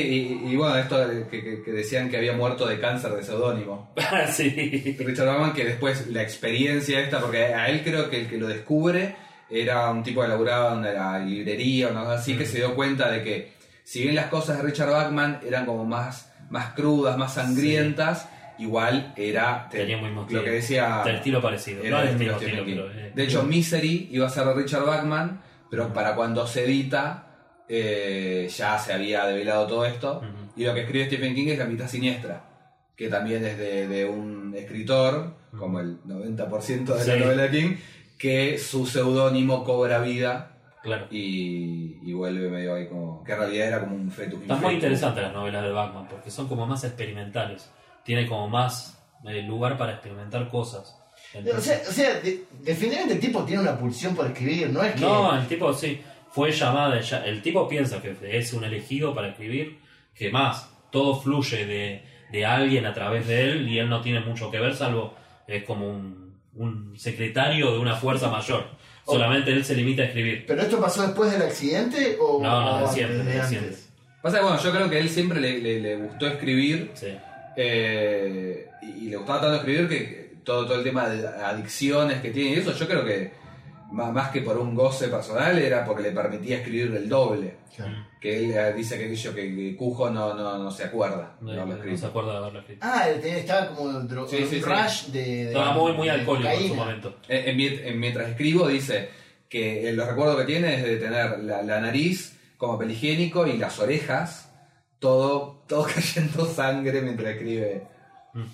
[0.42, 3.92] y, y bueno, esto que, que- que decían que había muerto de cáncer de seudónimo.
[4.32, 4.96] sí.
[4.98, 8.46] Richard Bachman, que después la experiencia esta, porque a él creo que el que lo
[8.48, 9.16] descubre
[9.50, 13.10] era un tipo que laburaba en la librería o algo así, que se dio cuenta
[13.10, 13.52] de que
[13.84, 18.28] si bien las cosas de Richard Bachman eran como más, más crudas, más sangrientas,
[18.58, 21.02] igual era te- Tenía muy lo que decía...
[21.04, 21.82] Del estilo parecido.
[21.82, 22.86] era no del el estilo estilo, pero.
[22.88, 22.98] King.
[22.98, 25.40] eh, De hecho, Misery iba a ser de Richard Bachman,
[25.70, 27.20] pero para cuando se edita
[27.68, 30.22] eh, ya se había develado todo esto.
[30.56, 32.44] Y lo que escribe Stephen King es La mitad siniestra,
[32.96, 37.76] que también es de, de un escritor, como el 90% de la novela de King,
[38.18, 40.53] que su seudónimo cobra vida
[40.84, 41.06] Claro.
[41.10, 43.24] y, y vuelve medio ahí como...
[43.24, 44.42] que en realidad era como un fetus.
[44.42, 47.70] Están muy interesantes las novelas de Batman porque son como más experimentales.
[48.04, 50.94] Tiene como más eh, lugar para experimentar cosas.
[51.56, 54.92] O sea, o sea de- definitivamente el tipo tiene una pulsión por escribir, no es
[54.94, 55.00] que.
[55.00, 59.28] no, el tipo sí, fue llamado, ya- el tipo piensa que es un elegido para
[59.30, 59.78] escribir,
[60.14, 64.20] que más, todo fluye de, de alguien a través de él y él no tiene
[64.20, 65.14] mucho que ver, salvo
[65.48, 68.66] es como un, un secretario de una fuerza mayor.
[69.06, 70.44] Solamente él se limita a escribir.
[70.46, 72.42] ¿Pero esto pasó después del accidente o.?
[72.42, 73.48] No, no, de siempre, de antes?
[73.48, 73.76] siempre.
[74.22, 77.08] Pasa que bueno, yo creo que a él siempre le, le- le gustó escribir Sí.
[77.56, 82.30] Eh, y, y le gustaba tanto escribir que todo, todo el tema de adicciones que
[82.30, 83.30] tiene y eso, yo creo que
[83.94, 87.56] más que por un goce personal era porque le permitía escribir el doble.
[87.76, 88.06] Claro.
[88.20, 91.36] Que él eh, dice que, aquello que, que Cujo no, no, no se acuerda.
[91.40, 92.06] No, de haberlo no se escrito.
[92.08, 92.86] acuerda de haberlo escrito.
[92.86, 94.60] Ah, él tenía- estaba como dro- Sí, un sí, sí.
[94.62, 95.20] rush de.
[95.22, 97.16] de- Estaba muy, muy alcohólico en su momento.
[97.28, 99.08] En- en en- mientras escribo dice
[99.48, 103.78] que los recuerdos que tiene es de tener la, la nariz como peligénico y las
[103.78, 104.50] orejas
[104.98, 107.86] todo, todo cayendo sangre mientras escribe.
[108.32, 108.44] Mm.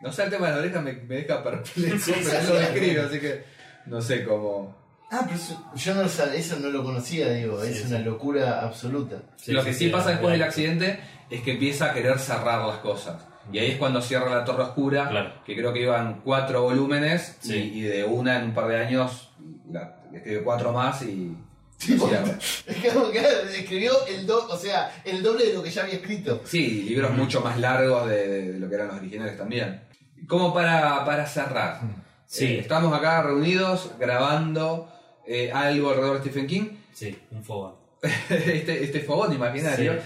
[0.00, 2.58] No sé, el tema de las orejas me, me deja perplejo, Sí, pero sí, lo
[2.58, 2.58] sí.
[2.58, 3.55] describe, así que
[3.86, 4.74] no sé cómo.
[5.10, 7.84] Ah, pero eso, yo no eso no lo conocía, digo, Sí, es sí.
[7.88, 9.22] una locura absoluta.
[9.46, 10.98] lo que sí, pasa después del accidente
[11.30, 13.16] es que empieza a querer cerrar las cosas.
[13.52, 15.32] Y ahí es cuando cierra la Torre Oscura, Claro.
[15.46, 17.54] que creo que iban cuatro volúmenes, y- Sí.
[17.74, 19.30] y, de una en un par de años
[19.70, 21.36] la, escribe cuatro más y.
[21.86, 26.42] Que escribió el do, o sea, el doble de lo que ya había escrito.
[26.44, 29.82] Sí, libros mucho más largos de, de lo que eran los originales también.
[30.26, 31.80] Como para, para cerrar,
[32.26, 32.44] Sí.
[32.46, 34.92] eh, estamos acá reunidos grabando
[35.26, 36.68] eh, algo alrededor de Stephen King.
[36.92, 37.74] Sí, un fogón.
[38.30, 39.94] este, este fogón imaginario.
[39.94, 39.98] Sí.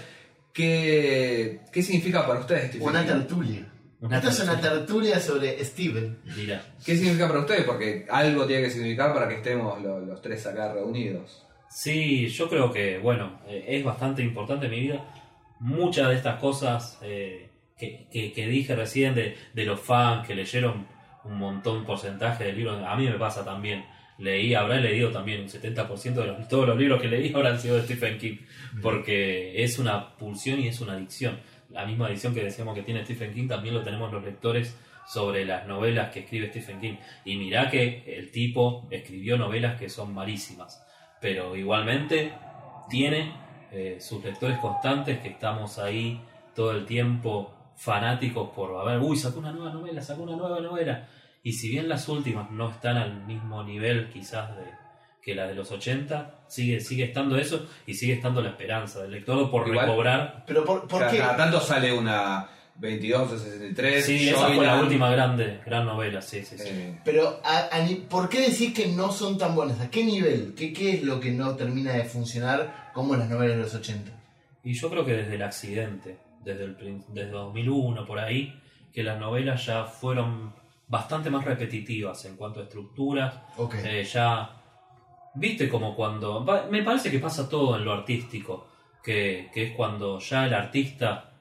[0.53, 3.07] ¿Qué, ¿Qué significa para ustedes Stephen Una King?
[3.09, 3.67] tertulia.
[4.01, 4.79] Una Esta es una tertulia.
[4.85, 6.17] tertulia sobre Steven.
[6.35, 6.63] Mira.
[6.85, 7.63] ¿Qué significa para ustedes?
[7.65, 11.45] Porque algo tiene que significar para que estemos lo- los, tres acá reunidos.
[11.69, 15.05] Sí, yo creo que, bueno, eh, es bastante importante en mi vida.
[15.59, 20.35] Muchas de estas cosas eh, que, que- que dije recién de, de los fans que
[20.35, 20.87] leyeron
[21.23, 23.85] un montón porcentaje de libros, a mí me pasa también.
[24.17, 27.77] Leí, habré leído también un 70% de los, todos los libros que leí habrán sido
[27.77, 28.37] de Stephen King,
[28.81, 31.39] porque es una pulsión y es una adicción.
[31.69, 35.45] La misma adicción que decíamos que tiene Stephen King también lo tenemos los lectores sobre
[35.45, 36.95] las novelas que escribe Stephen King.
[37.25, 40.85] Y mirá que el tipo escribió novelas que son malísimas
[41.21, 42.33] pero igualmente
[42.89, 43.31] tiene
[43.71, 46.19] eh, sus lectores constantes que estamos ahí
[46.53, 50.59] todo el tiempo fanáticos por a ver, uy, sacó una nueva novela, sacó una nueva
[50.59, 51.07] novela.
[51.43, 54.63] Y si bien las últimas no están al mismo nivel quizás de,
[55.23, 59.11] que la de los 80, sigue, sigue estando eso y sigue estando la esperanza del
[59.11, 60.43] lector por Igual- recobrar.
[60.45, 61.17] Pero ¿por, por cada, qué?
[61.17, 64.05] cada tanto sale una 22 o 63.
[64.05, 66.63] Sí, esa fue la última grande, gran novela, sí, sí, sí.
[66.67, 69.79] eh, Pero a- a ni- ¿por qué decís que no son tan buenas?
[69.81, 70.53] ¿A qué nivel?
[70.55, 74.11] ¿Qué, qué es lo que no termina de funcionar como las novelas de los 80?
[74.63, 78.59] Y yo creo que desde el accidente, desde, el, desde 2001 por ahí,
[78.93, 80.53] que las novelas ya fueron
[80.87, 83.39] bastante más repetitivas en cuanto a estructuras.
[83.57, 83.75] Ok.
[83.83, 84.61] Eh, ya,
[85.35, 86.45] viste como cuando...
[86.69, 88.67] Me parece que pasa todo en lo artístico,
[89.03, 91.31] que, que es cuando ya el artista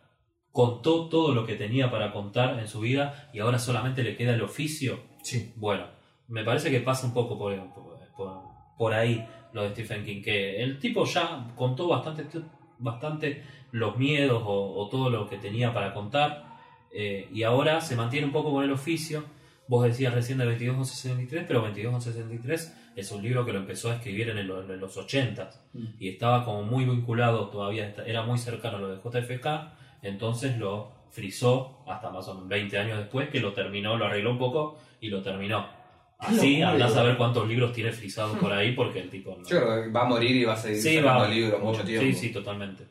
[0.53, 4.35] contó todo lo que tenía para contar en su vida y ahora solamente le queda
[4.35, 5.01] el oficio.
[5.23, 5.53] Sí.
[5.57, 5.87] Bueno,
[6.29, 7.57] me parece que pasa un poco por,
[8.17, 8.43] por,
[8.77, 12.27] por ahí lo de Stephen King, que el tipo ya contó bastante,
[12.81, 16.45] bastante los miedos o, o todo lo que tenía para contar
[16.93, 19.25] eh, y ahora se mantiene un poco con el oficio.
[19.69, 24.29] Vos decías recién de 2263, pero 2263 es un libro que lo empezó a escribir
[24.31, 25.51] en, el- en los 80
[26.01, 29.47] y estaba como muy vinculado todavía, era muy cercano a lo de JFK,
[30.03, 34.33] entonces lo frizó hasta más o menos 20 años después que lo terminó, lo arregló
[34.33, 35.69] un poco y lo terminó.
[36.21, 39.49] Así locura, andás a ver cuántos libros tiene frisado por ahí porque el tipo no.
[39.49, 41.29] Yo creo que va a morir y va a seguir Sí, sacando va.
[41.29, 42.07] libros mucho tiempo.
[42.07, 42.85] Sí, sí, totalmente.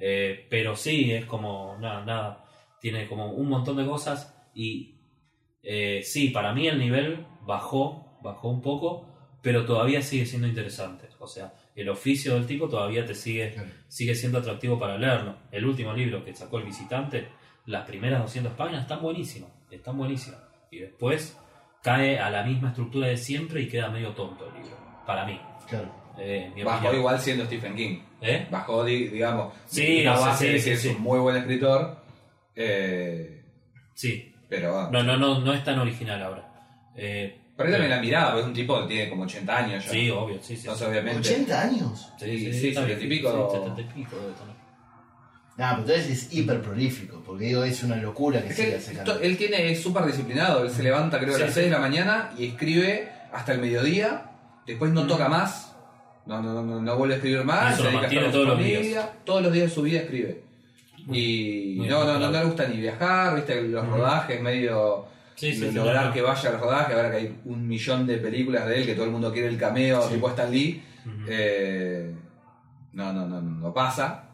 [0.00, 2.44] Eh, pero sí, es como, nada, nada.
[2.80, 4.96] Tiene como un montón de cosas y
[5.62, 9.08] eh, sí, para mí el nivel bajó, bajó un poco,
[9.42, 11.06] pero todavía sigue siendo interesante.
[11.20, 13.68] O sea, el oficio del tipo todavía te sigue, Claro.
[13.86, 15.36] sigue siendo atractivo para leerlo.
[15.52, 17.28] El último libro que sacó el visitante,
[17.66, 20.40] las primeras 200 páginas están buenísimas, están buenísimas.
[20.72, 21.38] Y después
[21.82, 24.76] cae a la misma estructura de siempre y queda medio tonto el libro,
[25.06, 25.40] para mí.
[25.68, 25.88] Claro.
[26.18, 26.96] Eh, mi Bajó opinión.
[26.98, 27.98] igual siendo Stephen King.
[28.20, 28.46] ¿Eh?
[28.50, 30.88] Bajó, di- digamos, Sí, la base de que sí.
[30.88, 31.96] es un muy buen escritor.
[32.54, 33.42] eh,
[33.94, 36.48] Sí, pero no, no, no, no es tan original ahora.
[36.96, 39.90] Eh, Por ahí también la mirada, es un tipo que tiene como 80 años ya.
[39.90, 40.62] sí, obvio, sí, sí.
[40.62, 41.20] Entonces, obviamente.
[41.30, 42.12] 80 años.
[42.18, 43.50] Sí, sí, sí, está 70 y bien, pico.
[43.50, 44.51] sí, 70 y pico tener.
[45.58, 48.76] Ah, pero entonces es hiper prolífico, porque digo, es una locura que Es que siga
[48.76, 49.20] él, sacando.
[49.20, 50.64] él tiene, es súper disciplinado.
[50.64, 51.54] Él se levanta, creo, a las sí.
[51.54, 54.30] 6 de la mañana y escribe hasta el mediodía.
[54.66, 55.08] Después no Mm.
[55.08, 55.74] toca más.
[56.24, 57.74] No, no, no, no vuelve a escribir más.
[57.74, 59.10] eso se lo dedica a estar todos su los familia.
[59.24, 60.42] Todos los días de su vida escribe.
[61.10, 65.60] Y muy no, no, no, le gusta ni viajar, viste, los rodajes, medio Sí, sí,
[65.60, 68.66] de sí, lograr que vaya a los rodajes, ahora que hay un millón de películas
[68.68, 70.14] de él, que todo el mundo quiere el cameo, Sí.
[70.14, 70.80] tipo Stan Lee.
[71.28, 72.14] Eh,
[72.92, 74.24] no, no, no, no pasa.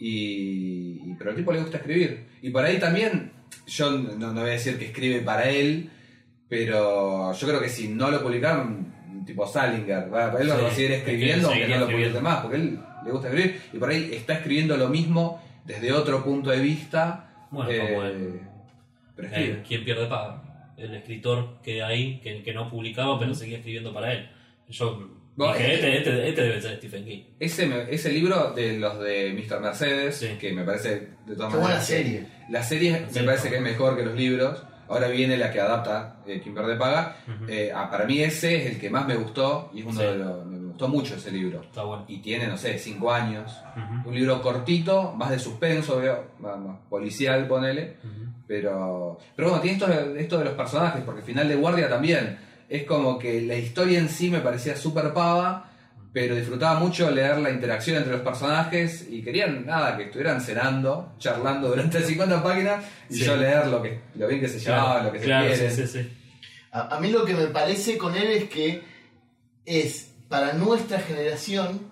[0.00, 2.24] Y, pero al tipo le gusta escribir.
[2.40, 3.32] Y por ahí también,
[3.66, 5.90] yo no, no voy a decir que escribe para él,
[6.48, 8.92] pero yo creo que si no lo publicaron,
[9.26, 11.86] tipo Salinger, va, él lo Sí, va a seguir es que escribiendo aunque no lo
[11.86, 13.60] publique más, porque él le gusta escribir.
[13.72, 17.46] Y por ahí está escribiendo lo mismo desde otro punto de vista.
[17.50, 18.40] Bueno, eh, como el,
[19.14, 19.50] pero escribe.
[19.52, 20.42] el Quien pierde paga.
[20.78, 24.30] El escritor que hay, que, que no publicaba, pero seguía escribiendo para él.
[24.70, 27.22] Yo Bueno, dije, es que- este, este, este debe ser Stephen King.
[27.38, 29.60] Ese, me- ese libro de los de Mr.
[29.60, 30.36] Mercedes, Sí.
[30.38, 31.86] que me parece de todas Qué buena maneras.
[31.86, 32.26] serie.
[32.50, 33.50] La serie Sí, me parece no.
[33.52, 34.62] que es mejor que los libros.
[34.88, 37.16] Ahora viene la que adapta eh, Quien pierde paga.
[37.26, 37.44] Ujú.
[37.48, 40.06] Eh, ah, para mí ese es el que más me gustó y es uno Sí.
[40.06, 40.46] de los.
[40.46, 41.60] Me gustó mucho ese libro.
[41.62, 42.04] Está bueno.
[42.08, 43.56] Y tiene, no sé, cinco años.
[43.76, 46.56] Ujú, Un libro cortito, más de suspenso, veo, más
[46.88, 47.98] policial, ponele.
[48.02, 48.30] ujú.
[48.48, 52.36] Pero, pero bueno, tiene esto, de- esto de los personajes, porque final de guardia también.
[52.70, 55.68] Es como que la historia en sí me parecía súper pava,
[56.12, 61.12] pero disfrutaba mucho leer la interacción entre los personajes y querían, nada, que estuvieran cenando,
[61.18, 63.24] charlando durante 50 páginas y Sí.
[63.24, 65.86] yo leer lo, que, lo bien que se Claro, lo que se claro, sí, sí,
[65.86, 66.08] sí.
[66.72, 68.82] A, a mí lo que me parece con él es que
[69.66, 71.90] es para nuestra generación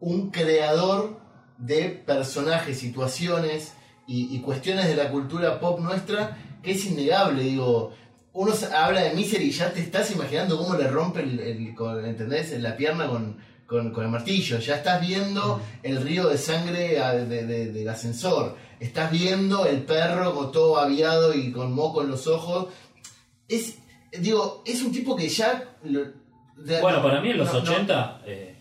[0.00, 1.20] un creador
[1.58, 3.74] de personajes, situaciones
[4.06, 7.42] y, y cuestiones de la cultura pop nuestra que es innegable.
[7.44, 7.94] Digo,
[8.34, 12.04] uno habla de Misery y ya te estás imaginando cómo le rompe el, el- con-
[12.04, 12.52] ¿entendés?
[12.52, 14.58] En la pierna con, con- con el martillo.
[14.58, 18.56] Ya estás viendo el río de sangre de- de- del ascensor.
[18.80, 22.68] Estás viendo el perro con todo aviado y con moco en los ojos.
[23.48, 23.78] Es,
[24.18, 25.76] digo, es un tipo que ya...
[25.84, 26.04] lo-
[26.56, 27.70] de- Bueno, no, para mí en los no, no.
[27.72, 28.56] 80, eh,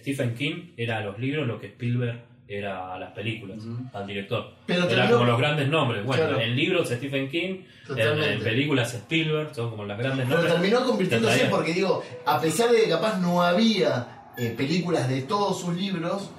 [0.00, 3.58] Stephen King era a los libros lo que Spielberg era a las películas,
[3.92, 4.52] al director.
[4.66, 6.04] Pero Era terminó- como los grandes nombres.
[6.04, 6.40] Bueno, Claro.
[6.40, 7.58] en libros Stephen King,
[7.94, 10.54] en, películas Spielberg, son como las grandes Pero nombres.
[10.60, 15.60] terminó convirtiéndose porque digo, a pesar de que capaz no había eh, películas de todos
[15.60, 16.30] sus libros,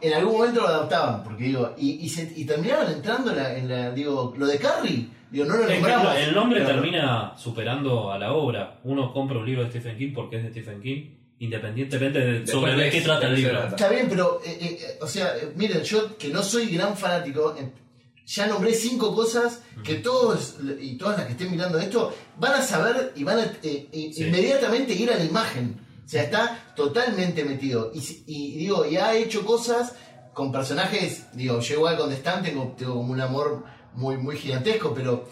[0.00, 3.56] en algún momento lo adaptaban, porque digo, y, y, se- y terminaban entrando en la,
[3.58, 6.16] en la- digo, lo de Carrie, digo, no lo Es que nombramos.
[6.18, 8.78] el nombre pero- termina superando a la obra.
[8.84, 11.02] Uno compra un libro de Stephen King porque es de Stephen King,
[11.40, 13.68] independientemente de sobre de qué trata el libro.
[13.68, 16.96] Está bien, pero, eh, eh, eh, o sea, eh, miren, yo que no soy gran
[16.96, 17.70] fanático, eh,
[18.26, 22.62] ya nombré cinco cosas que todos y todas las que estén mirando esto van a
[22.62, 24.24] saber y van a eh, Sí.
[24.24, 25.80] inmediatamente ir a la imagen.
[26.04, 27.90] O sea, está totalmente metido.
[27.94, 29.94] Y, si- y digo, y ha hecho cosas
[30.34, 33.64] con personajes, digo, yo igual con Stan tengo, tengo como un amor
[33.94, 35.26] muy, muy gigantesco, pero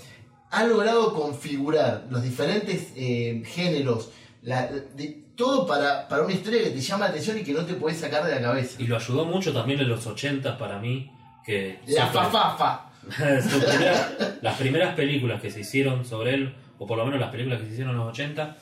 [0.50, 4.11] ha logrado configurar los diferentes eh, géneros,
[4.42, 7.64] la- de- todo para, para una historia que te llama la atención y que no
[7.64, 8.80] te puedes sacar de la cabeza.
[8.82, 11.11] Y lo ayudó mucho también en los 80 para mí.
[11.45, 12.91] Que La fafafa.
[13.16, 17.61] primera- las primeras películas que se hicieron sobre él, o por lo menos las películas
[17.61, 18.57] que se hicieron en los 80,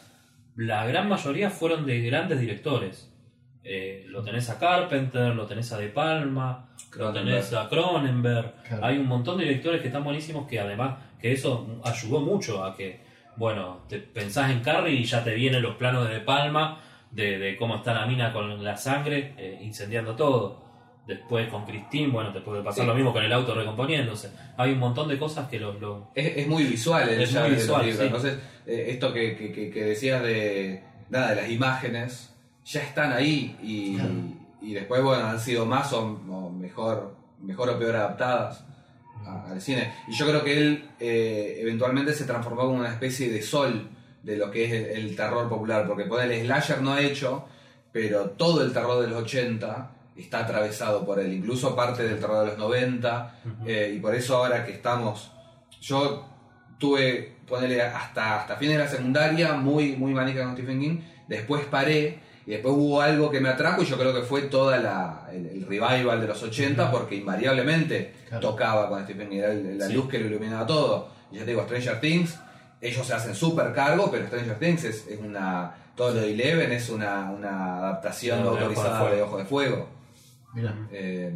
[0.57, 3.11] la gran mayoría fueron de grandes directores.
[3.63, 6.69] Eh, lo tenés a Carpenter, lo tenés a De Palma,
[6.99, 8.63] lo tenés a Cronenberg.
[8.69, 8.85] Claro.
[8.85, 12.77] Hay un montón de directores que están buenísimos que además que eso ayudó mucho a
[12.77, 13.01] que,
[13.37, 16.81] bueno, te pensás en Carrie y ya te vienen los planos de Palma,
[17.11, 20.63] de, de cómo está la mina con la sangre eh, incendiando todo.
[21.07, 22.89] Después con Christine, bueno, te puede pasar Sí.
[22.89, 24.31] lo mismo con el auto recomponiéndose.
[24.57, 25.79] Hay un montón de cosas que los...
[25.81, 28.03] los- Es, es muy visual el Es muy visual, sí.
[28.05, 33.13] Entonces, eh, esto que, que- que- que decías de, nada, de las imágenes, ya están
[33.13, 34.11] ahí y, Claro.
[34.63, 38.65] y después, bueno, han sido más o, o mejor, mejor o peor adaptadas
[39.27, 39.93] a- al cine.
[40.09, 43.89] Y yo creo que él eh, eventualmente se transformó como una especie de sol
[44.23, 47.47] de lo que es el, el terror popular, porque por el slasher no ha hecho,
[47.93, 52.41] pero todo el terror de los 80 está atravesado por él, incluso parte del terror
[52.41, 53.69] de los 90, Ujú.
[53.69, 55.31] eh, y por eso ahora que estamos,
[55.81, 56.27] yo
[56.79, 60.99] tuve, ponerle hasta, hasta fines de la secundaria, muy, muy manica con Stephen King,
[61.29, 64.79] después paré, y después hubo algo que me atrajo, y yo creo que fue toda
[64.79, 68.51] la, el, el revival de los 80, porque invariablemente Claro.
[68.51, 69.93] tocaba con Stephen King, era la Sí.
[69.93, 71.09] luz que lo iluminaba todo.
[71.31, 72.39] Y ya te digo, Stranger Things,
[72.81, 75.75] ellos se hacen súper cargo, pero Stranger Things es, es una.
[75.97, 79.45] Todo lo de Eleven es una, una adaptación De Ojo de autorizada de Ojo de
[79.45, 79.89] Fuego.
[80.53, 80.75] Mira.
[80.93, 81.33] Eh,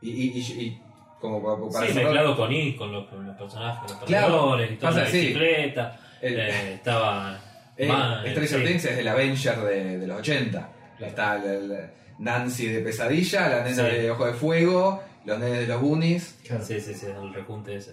[0.00, 0.82] y, y- y- y
[1.20, 4.76] como pa- para sí, mezclado con I, con los, con los personajes, los Claro, y
[4.76, 5.96] toda pasa la bicicleta.
[6.22, 7.38] el- eh, estaba.
[7.78, 8.64] Eh, Ma- Stranger sí.
[8.66, 10.68] Things es el Avenger de, de los 80.
[11.00, 13.96] Está el- el Nancy de Pesadilla, la nena Sí.
[13.96, 16.38] de Ojo de Fuego, los nenes de los Goonies.
[16.46, 16.64] Claro.
[16.64, 17.92] Sí, sí, sí, el rejunte ese.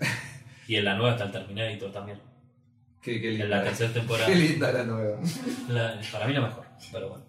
[0.68, 2.20] y en la nueva está el Terminator también.
[3.02, 4.26] Qué, qué En linda, la tercera temporada.
[4.28, 5.20] qué linda la nueva.
[5.70, 7.24] La- para mí la mejor, pero bueno.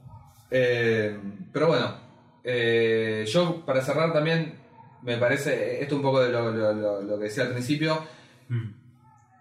[0.51, 1.19] Eh,
[1.53, 1.95] pero bueno,
[2.45, 4.55] eh, yo para cerrar también,
[5.03, 8.03] me parece, esto un poco de lo, lo- lo- lo que decía al principio,
[8.49, 8.71] Mm.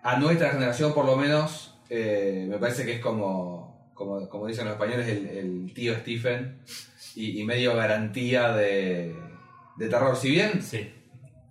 [0.03, 4.66] a nuestra generación por lo menos, eh, me parece que es como, como, como dicen
[4.66, 6.58] los españoles, el, el tío Stephen
[7.16, 9.16] y, y medio garantía de,
[9.78, 10.16] de terror.
[10.18, 10.90] Si bien Sí,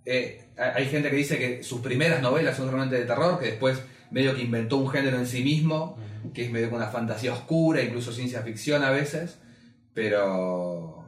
[0.05, 3.81] eh, hay gente que dice que sus primeras novelas son realmente de terror, que después
[4.11, 5.97] medio que inventó un género en sí mismo,
[6.33, 9.39] que es medio con una fantasía oscura, incluso ciencia ficción a veces,
[9.93, 11.01] pero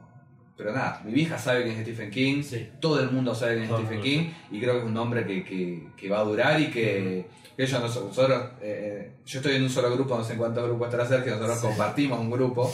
[0.56, 2.68] pero nada, mi vieja sabe quién es Stephen King, Sí.
[2.80, 5.44] todo el mundo sabe quién es Stephen King, y creo que es un nombre que,
[5.44, 9.64] que- que va a durar y que, que ellos, nos- nosotros, eh, yo estoy en
[9.64, 11.66] un solo grupo, no sé en cuántos grupos estará Sergio, nosotros Sí.
[11.66, 12.72] compartimos un grupo,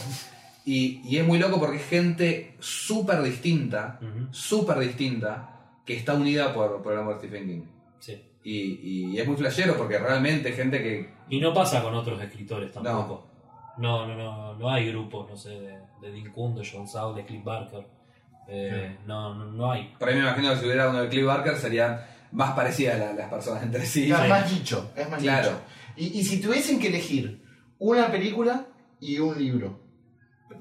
[0.66, 3.98] y, y es muy loco porque es gente súper distinta,
[4.30, 5.50] súper distinta,
[5.84, 7.62] que está unida por, por el amor de Stephen King.
[7.98, 8.22] Sí.
[8.44, 11.10] Y, y es muy flashero porque realmente gente que.
[11.30, 13.26] Y no pasa con otros escritores tampoco.
[13.78, 17.14] No, no, no, no hay grupos, no sé, de, de Dean Kuhn, de John Saul,
[17.16, 17.86] de Cliff Barker.
[18.46, 19.94] Eh, no, no, no hay.
[19.98, 21.98] Por ahí me imagino que si hubiera uno de Cliff Barker serían
[22.34, 24.06] más parecidas la- las personas entre sí.
[24.06, 24.28] Claro, sí.
[24.30, 25.48] más dicho, es más Claro.
[25.50, 25.60] dicho.
[25.96, 27.42] Y, y si tuviesen que elegir
[27.78, 28.66] una película
[29.00, 29.80] y un libro,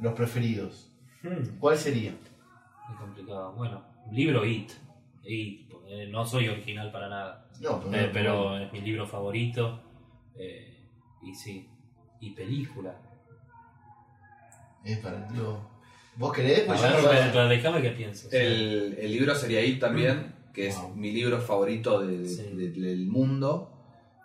[0.01, 0.89] los preferidos,
[1.23, 2.11] Hmm, ¿cuál sería?
[2.11, 3.53] es complicado.
[3.53, 4.71] Bueno, libro It.
[5.23, 7.47] It, porque no soy original para nada.
[7.61, 9.81] No, Eh, pero es mi libro favorito.
[10.37, 10.77] eh,
[11.21, 11.69] y sí.
[12.19, 12.95] Y película.
[14.83, 15.59] Es para tío.
[16.15, 16.61] ¿Vos querés?
[16.61, 18.31] Pues ya pero- pero déjame que pienses.
[18.33, 22.43] El, el libro sería It también, que es mi libro favorito de- Sí.
[22.53, 23.69] de- del mundo.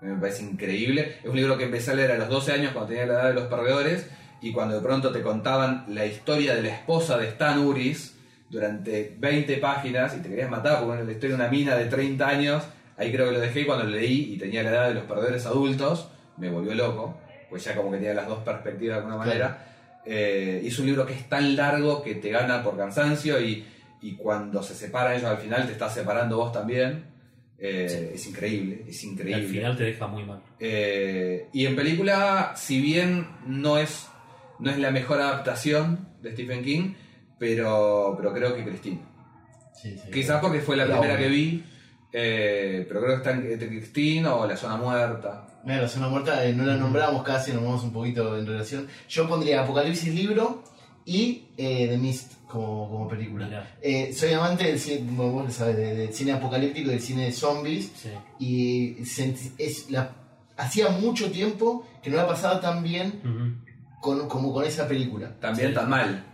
[0.01, 1.17] Me parece increíble.
[1.23, 3.29] Es un libro que empecé a leer a los 12 años cuando tenía la edad
[3.29, 4.09] de los perdedores
[4.41, 8.17] y cuando de pronto te contaban la historia de la esposa de Stan Uris
[8.51, 11.87] durante 20 páginas y te querías matar porque bueno, la historia de una mina de
[11.87, 12.63] 30 años,
[12.97, 15.05] ahí creo que lo dejé y cuando lo leí y tenía la edad de los
[15.05, 17.19] perdedores adultos, me volvió loco,
[17.51, 19.29] pues ya como que tenía las dos perspectivas de alguna Claro.
[19.31, 19.65] manera.
[20.07, 23.67] Eh, y es un libro que es tan largo que te gana por cansancio y,
[24.01, 27.05] y cuando se separan ellos al final te está separando vos también.
[27.59, 29.43] Eh, Es increíble, es Y increíble.
[29.43, 30.41] al final te deja muy mal.
[30.61, 34.07] Eh, y en película, si bien no es,
[34.61, 36.95] no es la mejor adaptación de Stephen King,
[37.39, 39.01] pero, pero creo que Christine.
[39.75, 40.11] Sí, sí.
[40.11, 41.65] Quizás porque fue la La primera que vi,
[42.13, 45.45] eh, pero creo que está entre Christine o La Zona Muerta.
[45.65, 48.87] Mira, la zona muerta eh, no la nombramos casi, nos vamos un poquito en relación.
[49.09, 50.63] Yo pondría Apocalipsis libro
[51.05, 53.75] y eh, The Mist como, como película.
[53.83, 57.33] Eh, soy amante del cine, como vos de- del cine apocalíptico y del cine de
[57.33, 57.91] zombies.
[57.95, 58.11] Sí.
[58.39, 60.11] Y senti- es la,
[60.57, 63.63] hacía mucho tiempo que no la pasaba tan bien
[64.01, 65.39] con, como con esa película.
[65.41, 65.75] También Sí.
[65.75, 66.25] tan mal.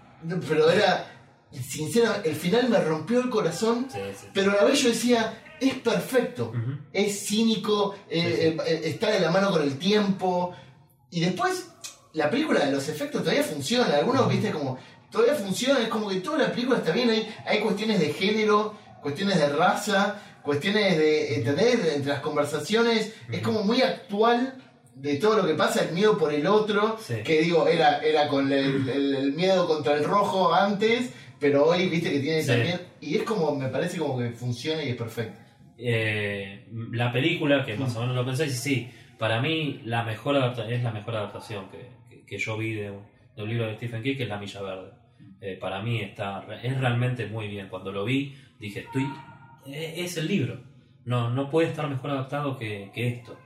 [0.48, 1.06] Pero era,
[1.52, 4.26] sinceramente, el final me rompió el corazón, Sí, sí.
[4.32, 6.52] pero a la vez yo decía, es perfecto.
[6.92, 10.52] Es cínico, eh, Sí, eh, eh, está de la mano con el tiempo.
[11.10, 11.70] Y después,
[12.12, 13.96] la película de los efectos todavía funciona.
[13.96, 14.78] Algunos, viste, como
[15.14, 15.80] todavía funciona.
[15.80, 17.08] Es como que toda la película está bien.
[17.08, 21.94] Hay, hay cuestiones de género, cuestiones de raza, cuestiones de, ¿entendés?
[21.94, 23.14] Entre las conversaciones.
[23.32, 24.54] Es como muy actual
[24.94, 26.98] de todo lo que pasa, el miedo por el otro.
[27.00, 27.14] Sí.
[27.24, 31.10] Que digo, era, era con el, el- el miedo contra el rojo antes.
[31.40, 32.48] Pero hoy, viste, que tiene Sí.
[32.48, 32.80] también.
[33.00, 35.38] Y es como, me parece como que funciona y es perfecto.
[35.78, 40.36] Eh, la película, que más o menos lo pensé, y sí, para mí la mejor
[40.68, 42.92] es la mejor adaptación que, que- que yo vi de
[43.36, 44.92] de un libro de Stephen King, que es La Milla Verde.
[45.45, 47.68] Eh, para mí está es realmente muy bien.
[47.68, 49.05] Cuando lo vi, dije, estoy
[49.66, 50.59] eh, es el libro.
[51.05, 53.38] No, no puede estar mejor adaptado que, que esto.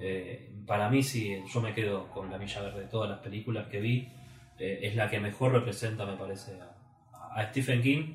[0.00, 2.80] Eh, para mí sí, yo me quedo con La Milla Verde.
[2.80, 4.08] De todas las películas que vi,
[4.58, 8.14] eh, es la que mejor representa, me parece, a, a Stephen King.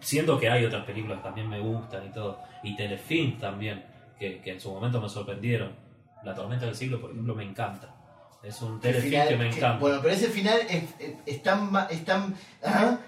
[0.00, 2.40] Siendo que hay otras películas que también me gustan y todo.
[2.64, 3.84] Y Telefilm también,
[4.18, 5.70] que, que en su momento me sorprendieron.
[6.24, 7.94] La tormenta del siglo, por ejemplo, me encanta.
[8.42, 9.78] Es un El telefilm final- que me que- encanta.
[9.78, 12.38] bueno, pero ese final es, es- es tan, es tan que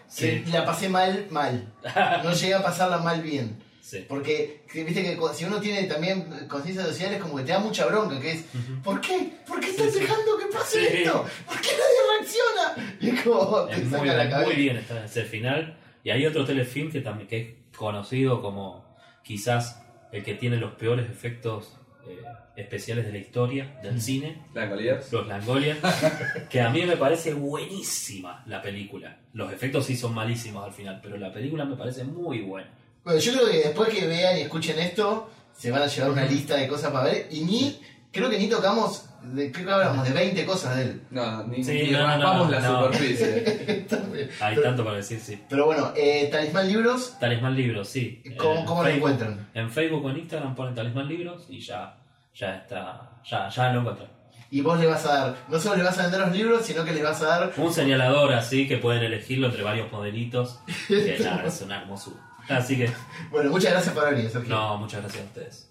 [0.08, 0.44] Sí.
[0.52, 1.72] la pasé mal, mal.
[2.22, 3.62] No llegué a pasarla mal bien.
[3.80, 4.04] Sí.
[4.08, 7.58] Porque, que, viste que si uno tiene también conciencia social es como que te da
[7.58, 8.44] mucha bronca, que es.
[8.84, 9.32] ¿por qué?
[9.46, 11.26] ¿Por qué estás Sí, dejando que pase esto?
[11.46, 12.96] ¿Por qué nadie reacciona?
[13.00, 15.76] Y es como, te Es saca muy, la muy bien está ese final.
[16.04, 18.84] Y hay otro telefilm que también que es conocido como
[19.24, 21.76] quizás el que tiene los peores efectos
[22.08, 22.22] eh,
[22.56, 25.02] especiales de la historia del cine, La calidad.
[25.10, 25.78] Los Langoliers,
[26.50, 29.18] que a mí me parece buenísima la película.
[29.32, 32.70] Los efectos sí son malísimos al final, pero la película me parece muy buena.
[33.04, 36.24] Bueno, yo creo que después que vean y escuchen esto, se van a llevar una
[36.24, 37.28] lista de cosas para ver.
[37.30, 37.80] Y ni,
[38.10, 41.02] creo que ni tocamos, de, creo que hablamos de 20 cosas de él.
[41.10, 42.84] No, ni, Sí, ni no, raspamos no, la no.
[42.86, 43.86] superficie.
[44.40, 45.42] Hay Pero- tanto para decir, sí.
[45.48, 48.22] Pero bueno, eh, Talismán Libros, Talismán Libros, sí.
[48.38, 49.48] ¿cómo, Eh, cómo lo encuentran?
[49.54, 51.96] En Facebook o en Instagram ponen Talismán Libros y ya,
[52.34, 54.06] ya está, ya, ya lo encontré.
[54.50, 56.84] Y vos le vas a dar, no solo le vas a vender los libros, sino
[56.84, 60.58] que les vas a dar Un señalador así que pueden elegirlo entre varios modelitos.
[60.88, 62.20] Que nada, es una hermosura.
[62.50, 62.90] Así que,
[63.30, 64.54] Bueno, muchas gracias por venir, Sergio.
[64.54, 65.68] no, muchas gracias a ustedes.